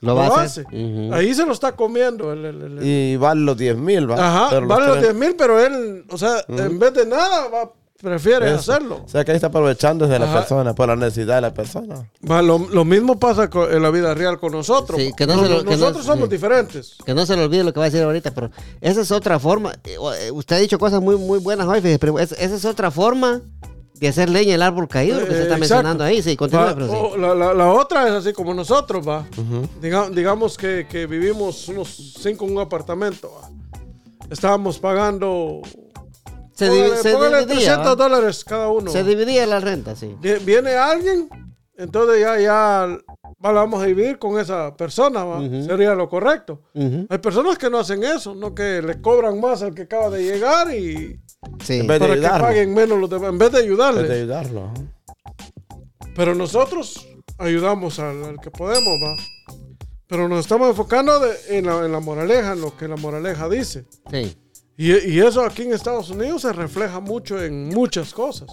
[0.00, 0.60] Lo lo, hace.
[0.62, 0.66] hacer.
[0.66, 1.14] Ujú.
[1.14, 2.32] Ahí se lo está comiendo.
[2.32, 4.14] el- el- el- Y vale los 10 mil, va.
[4.14, 7.48] Ajá, Pero vale los tres- 10 mil, pero él, o sea, en vez de nada,
[7.48, 7.72] va,
[8.02, 8.56] prefiere Eso.
[8.72, 9.02] hacerlo.
[9.04, 10.40] O sea, que ahí está aprovechando de la Ajá.
[10.40, 12.08] persona, por la necesidad de la persona.
[12.28, 15.00] Va, lo, lo mismo pasa en la vida real con nosotros.
[15.00, 16.32] Sí, que no Nos- se lo- que no- nosotros somos sí.
[16.34, 16.96] diferentes.
[17.06, 18.50] Que no se le olvide lo que va a decir ahorita, pero
[18.80, 19.72] esa es otra forma.
[19.84, 22.90] eh, eh, Usted ha dicho cosas muy, muy buenas hoy, pero es- esa es otra
[22.90, 23.40] forma
[23.94, 25.60] de hacer leña el árbol caído, lo que se Eh, está exacto.
[25.74, 26.22] mencionando ahí.
[26.22, 26.94] Sí, continúa, Va, pero sí.
[26.96, 29.24] o la, la- la otra es así como nosotros, va.
[29.80, 33.30] Diga- digamos que, que vivimos unos cinco en un apartamento.
[33.40, 33.48] va.
[34.30, 35.60] Estábamos pagando.
[36.66, 37.56] Se, póngale, se póngale dividía.
[37.76, 37.94] 300 ¿va?
[37.96, 38.90] dólares cada uno.
[38.90, 40.16] Se dividía la renta, sí.
[40.20, 41.28] Vi- Viene alguien,
[41.76, 42.98] entonces ya, ya
[43.40, 45.40] la vamos a vivir con esa persona, va.
[45.64, 46.62] Sería lo correcto.
[47.08, 50.22] Hay personas que no hacen eso, no que le cobran más al que acaba de
[50.24, 51.20] llegar y
[51.64, 51.80] Sí.
[51.80, 52.46] En vez de para que ayudarlo.
[52.46, 54.00] paguen menos los demás, en vez de En ayudarle.
[54.02, 54.70] vez de ayudarlo.
[56.14, 57.06] Pero nosotros
[57.38, 59.16] ayudamos al, al que podemos, va.
[60.06, 63.48] Pero nos estamos enfocando de- en, la, en la moraleja, en lo que la moraleja
[63.48, 63.86] dice.
[64.10, 64.36] Sí.
[64.76, 68.48] Y, y eso aquí en Estados Unidos se refleja mucho en muchas cosas.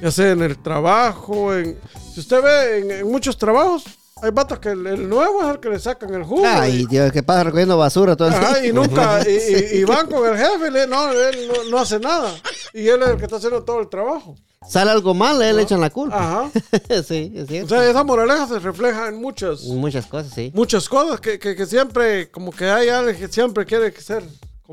[0.00, 1.78] Ya sea en el trabajo, en...
[2.14, 3.84] Si usted ve en, en muchos trabajos,
[4.22, 6.44] hay vatos que el, el nuevo es el que le sacan el jugo.
[6.46, 8.70] Ay, y- Dios, que pasa recogiendo basura todo el Ajá, día.
[8.70, 11.78] y nunca, y, y- y van con el jefe, y le, no, él no, no
[11.78, 12.32] hace nada.
[12.72, 14.36] Y él es el que está haciendo todo el trabajo.
[14.68, 16.16] Sale algo mal, él le echan la culpa.
[16.16, 16.50] Ajá.
[17.02, 17.68] sí, es O cierto.
[17.70, 20.52] sea, esa moraleja se refleja en muchas, Muchas cosas, sí.
[20.54, 24.22] muchas cosas que, que, que siempre, como que hay alguien que siempre quiere ser,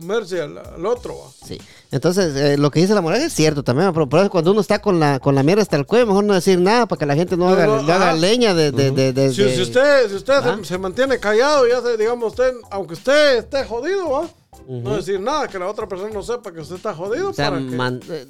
[0.01, 1.15] comerse al, al otro.
[1.17, 1.31] ¿va?
[1.47, 1.57] Sí.
[1.89, 4.61] Entonces, eh, lo que dice la moral es cierto también, pero por eso cuando uno
[4.61, 7.05] está con la, con la mierda hasta el cuello, mejor no decir nada para que
[7.07, 8.71] la gente no, No, haga, no, haga leña de...
[8.71, 10.57] de, de, de- Si, usted, si usted ¿Ah?
[10.59, 14.29] se, se mantiene callado, ya se, digamos, usted, aunque usted esté jodido, ¿va?
[14.67, 17.29] no decir nada, que la otra persona no sepa que usted está jodido.
[17.29, 18.25] o sea, para que- man- eh,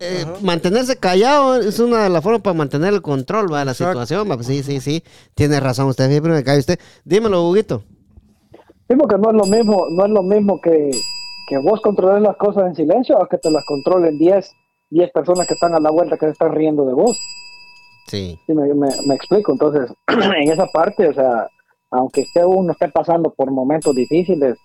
[0.00, 3.58] eh, mantenerse callado es una de las formas para mantener el control ¿va?
[3.60, 3.92] de la Exacto.
[4.04, 4.30] situación.
[4.30, 4.36] ¿va?
[4.36, 5.02] Pues sí, sí, sí.
[5.34, 6.08] Tiene razón usted.
[6.08, 6.78] Siempre me cae usted.
[7.04, 7.82] Dímelo, Huguito.
[8.88, 10.90] Digo que no es lo mismo, no es lo mismo que,
[11.46, 14.52] que vos controles las cosas en silencio o que te las controlen 10,
[14.90, 17.18] 10 personas que están a la vuelta que se están riendo de vos.
[18.06, 18.38] Sí.
[18.46, 19.52] Sí, me, me- me explico.
[19.52, 21.48] Entonces, en esa parte, o sea,
[21.90, 24.56] aunque esté uno esté pasando por momentos difíciles,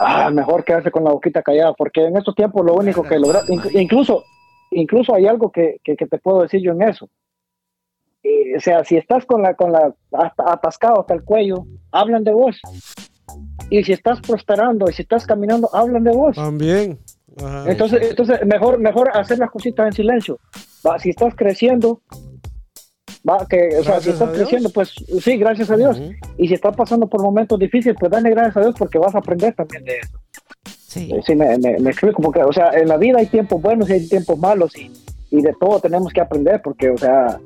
[0.00, 3.40] ah, mejor quedarse con la boquita callada, porque en estos tiempos lo único que logra,
[3.46, 4.24] inc- incluso,
[4.70, 7.08] incluso hay algo que, que, que te puedo decir yo en eso.
[8.28, 12.24] Y, o sea, si estás con la, con la hasta- atascado hasta el cuello, hablan
[12.24, 12.60] de vos.
[13.70, 16.36] Y si estás prosperando y si estás caminando, hablan de vos.
[16.36, 16.98] También.
[17.38, 17.64] Ajá.
[17.70, 20.38] Entonces, entonces mejor, mejor hacer las cositas en silencio.
[20.86, 22.00] Va, si estás creciendo,
[23.28, 26.00] va, que, o sea, si estás creciendo, pues sí, gracias a Dios.
[26.36, 29.18] Y si estás pasando por momentos difíciles, pues dale gracias a Dios porque vas a
[29.18, 30.18] aprender también de eso.
[30.66, 31.10] Sí.
[31.12, 33.88] Eh, Sí, me, me, me explico, porque, o sea, en la vida hay tiempos buenos
[33.90, 34.90] y hay tiempos malos y,
[35.30, 37.38] y de todo tenemos que aprender porque, o sea,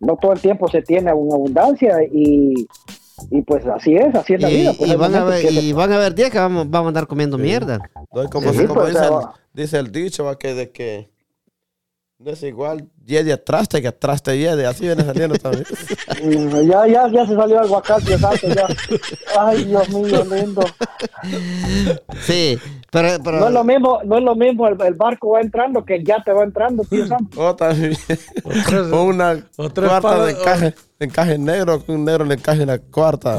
[0.00, 2.66] no todo el tiempo se tiene una abundancia y,
[3.30, 4.72] y pues así es, así es la Y, vida.
[4.76, 7.06] pues, y van a ver, y van a ver días que vamos, vamos a andar
[7.06, 7.78] comiendo mierda.
[8.12, 11.10] Doy como, Sí, como pues, dice, o el, dice el dicho, va, que de que
[12.22, 14.66] no es igual de traste que traste yede.
[14.66, 15.64] Así viene saliendo también.
[16.68, 18.66] Ya, ya, ya se salió el aguacate, exacto, ya.
[19.38, 20.62] Ay, Dios mío, lindo.
[22.22, 22.58] Sí,
[22.90, 25.84] pero, pero No es lo mismo, no es lo mismo el, el barco va entrando
[25.84, 27.28] que ya te va entrando, tío Sam.
[27.36, 27.96] O también.
[28.92, 32.62] o una o cuarta palos- de encaje, de encaje negro, que un negro le encaje
[32.62, 33.38] en la cuarta.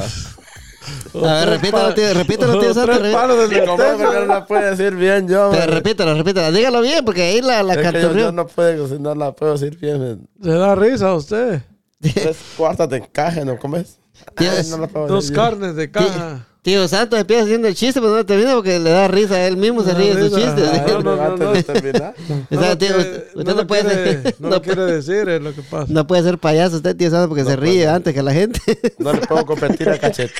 [1.13, 4.25] A ver, repítalo, tío, repítalo, tío O Santos, tres re- palos de Como porque no
[4.25, 5.49] la puede decir bien yo.
[5.51, 5.71] pero man.
[5.75, 8.97] repítalo, repítalo, dígalo bien, porque ahí la, la Es que yo, yo no puedo, si
[8.99, 9.99] no la puedo decir bien.
[9.99, 10.27] man.
[10.41, 11.61] Se da risa a usted.
[12.01, 13.99] Tres cuartas de encaje, ¿no comes?
[14.36, 15.49] Ay, no la puedo Dos decir bien.
[15.49, 16.47] carnes de Tí- caja.
[16.64, 19.57] Tío Santos empieza haciendo el chiste, pero no termina porque le da risa a él
[19.57, 20.70] mismo, se ríe de sus chistes.
[20.72, 21.51] Ah, no, no, no.
[21.53, 22.14] de terminar.
[22.51, 23.82] O sea, lo tío, usted, usted no no, puede
[24.22, 25.88] ser, no no, lo quiere decir, es lo que pasa.
[25.91, 28.59] no puede ser payaso usted, tío Santos, porque se ríe antes que la gente.
[28.99, 30.34] No le puedo competir a cachete.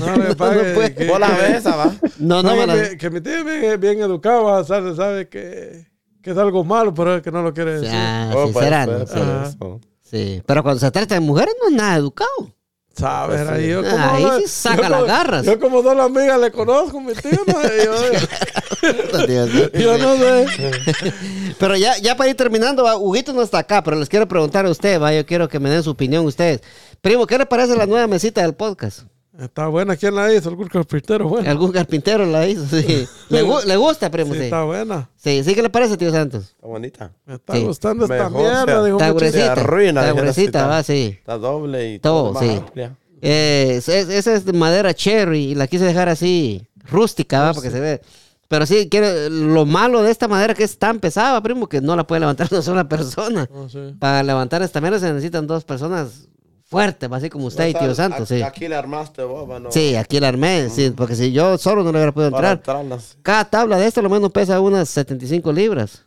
[0.00, 0.94] No le pague, puede.
[0.96, 1.94] que- Vos la ves, va.
[2.18, 5.28] No, no, No, me que, que mi tío es bien, bien educado, va, sabe, sabe
[5.28, 5.86] que,
[6.20, 7.90] que es algo malo, pero es que no lo quiere decir.
[7.92, 9.56] Ah, Oh, sí, pues, será, pues, ¿no?
[9.60, 9.80] pues.
[10.02, 12.30] Sí, pero cuando se trata de mujeres no es nada educado.
[12.98, 13.96] Sabes, ahí yo como...
[13.96, 15.46] Ah, Ahí sí saca las garras.
[15.46, 17.94] Yo como dos amigas le conozco, mi tío, no, yo,
[19.78, 20.46] yo no sé.
[21.58, 24.70] Pero ya, ya para ir terminando, Huguito no está acá, pero les quiero preguntar a
[24.70, 26.60] usted, va, yo quiero que me den su opinión ustedes.
[27.00, 29.02] Primo, ¿qué le parece la nueva mesita del podcast?
[29.38, 30.48] Está buena, ¿quién la hizo?
[30.48, 31.48] Algún carpintero, bueno.
[31.48, 33.06] Algún carpintero la hizo, sí.
[33.28, 34.32] ¿Le, gu- le gusta, primo?
[34.32, 35.08] Sí, Sí, está buena.
[35.16, 36.46] sí, sí, ¿qué le parece, tío Santos?
[36.56, 37.12] Está bonita.
[37.24, 37.62] Me está Sí.
[37.62, 41.16] gustando esta Mejor mierda, dijo Está gruesita, arruina, está gruesita, sí, va, está- sí.
[41.20, 42.50] Está doble y Todo, todo, sí.
[42.50, 42.96] amplia.
[43.22, 47.54] Eh, es- es- esa es de madera cherry y la quise dejar así, rústica, ¿va?
[47.54, 48.00] Porque se ve.
[48.48, 51.94] Pero sí, quiero, lo malo de esta madera que es tan pesada, primo, que no
[51.94, 53.48] la puede levantar una sola persona.
[53.68, 53.94] Sé.
[54.00, 56.26] Para levantar esta mierda se necesitan dos personas
[56.68, 58.42] fuertes, así como usted y tío Santos, aquí, sí.
[58.42, 59.72] Aquí le armaste, boba, ¿no?
[59.72, 62.62] Sí, aquí la armé, sí, porque si yo solo no le hubiera podido entrar.
[63.22, 66.04] Cada tabla de esto lo menos pesa unas 75 libras.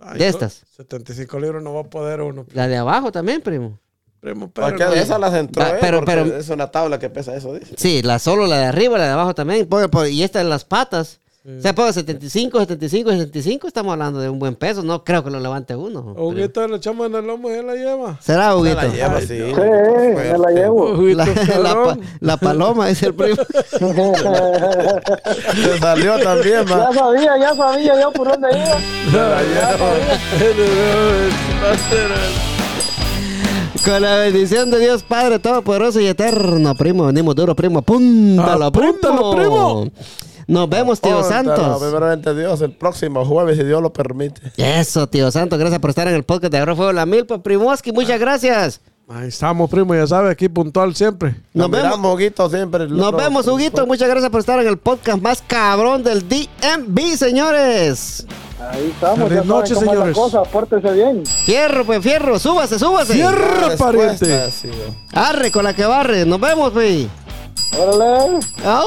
[0.00, 0.64] Ay, De estas.
[0.76, 2.44] 75 libros no va a poder uno.
[2.52, 3.78] La de abajo también, primo.
[4.20, 4.92] Primo, pero Porque no.
[4.92, 7.74] esas las entró, Va, eh, pero- pero- es una tabla que pesa eso, dice.
[7.76, 9.68] Sí, la solo la de arriba, la de abajo también.
[10.10, 11.20] Y esta de las patas.
[11.46, 14.82] O sea, pues 75, 75, 75, estamos hablando de un buen peso.
[14.82, 16.14] No creo que lo levante uno.
[16.16, 18.18] Huguito le echamos en el lomo y él la lleva.
[18.22, 18.76] ¿Será, Se Huguito?
[18.76, 19.36] la lleva, Ay, sí.
[19.36, 20.92] Sí, me la llevo.
[20.92, 23.36] Huguito, La, la la paloma es el primo.
[25.54, 26.92] Se salió también, ya ma.
[26.94, 28.78] sabía, ya sabía yo por dónde iba.
[33.84, 37.04] Con la bendición de Dios Padre Todopoderoso y Eterno, primo.
[37.04, 37.80] Venimos duro, primo.
[37.80, 39.90] Apúntalo, Apúntalo, primo.
[40.46, 41.80] Nos vemos, tío Santos.
[41.82, 44.40] Primeramente Dios, el próximo jueves, si Dios lo permite.
[44.56, 45.58] Eso, tío Santos.
[45.58, 47.42] Gracias por estar en el podcast de Agarro Fuego la Milpa.
[47.42, 48.80] Primoski, muchas gracias.
[49.08, 51.30] Ahí estamos, primo, ya sabe, aquí puntual siempre.
[51.52, 51.86] Nos Nos vemos.
[51.88, 52.88] miramos, Huguito, siempre.
[52.88, 53.86] Nos otro- vemos, Huguito.
[53.86, 58.26] Muchas gracias por estar en el podcast más cabrón del DMV, señores.
[58.70, 60.16] Ahí estamos, Feliz ya saben noche, cómo es la señores.
[60.16, 61.26] cosa, pórtese bien.
[61.26, 62.38] Fierro, pues fierro.
[62.38, 63.14] Súbase, súbase.
[63.18, 63.84] La ¡Cierra, respuesta,
[64.26, 64.50] pariente!
[64.50, 64.68] sí.
[65.12, 66.24] Arre con la que barre.
[66.24, 67.06] Nos vemos, güey.
[67.78, 68.38] Órale.
[68.64, 68.84] ¡Au!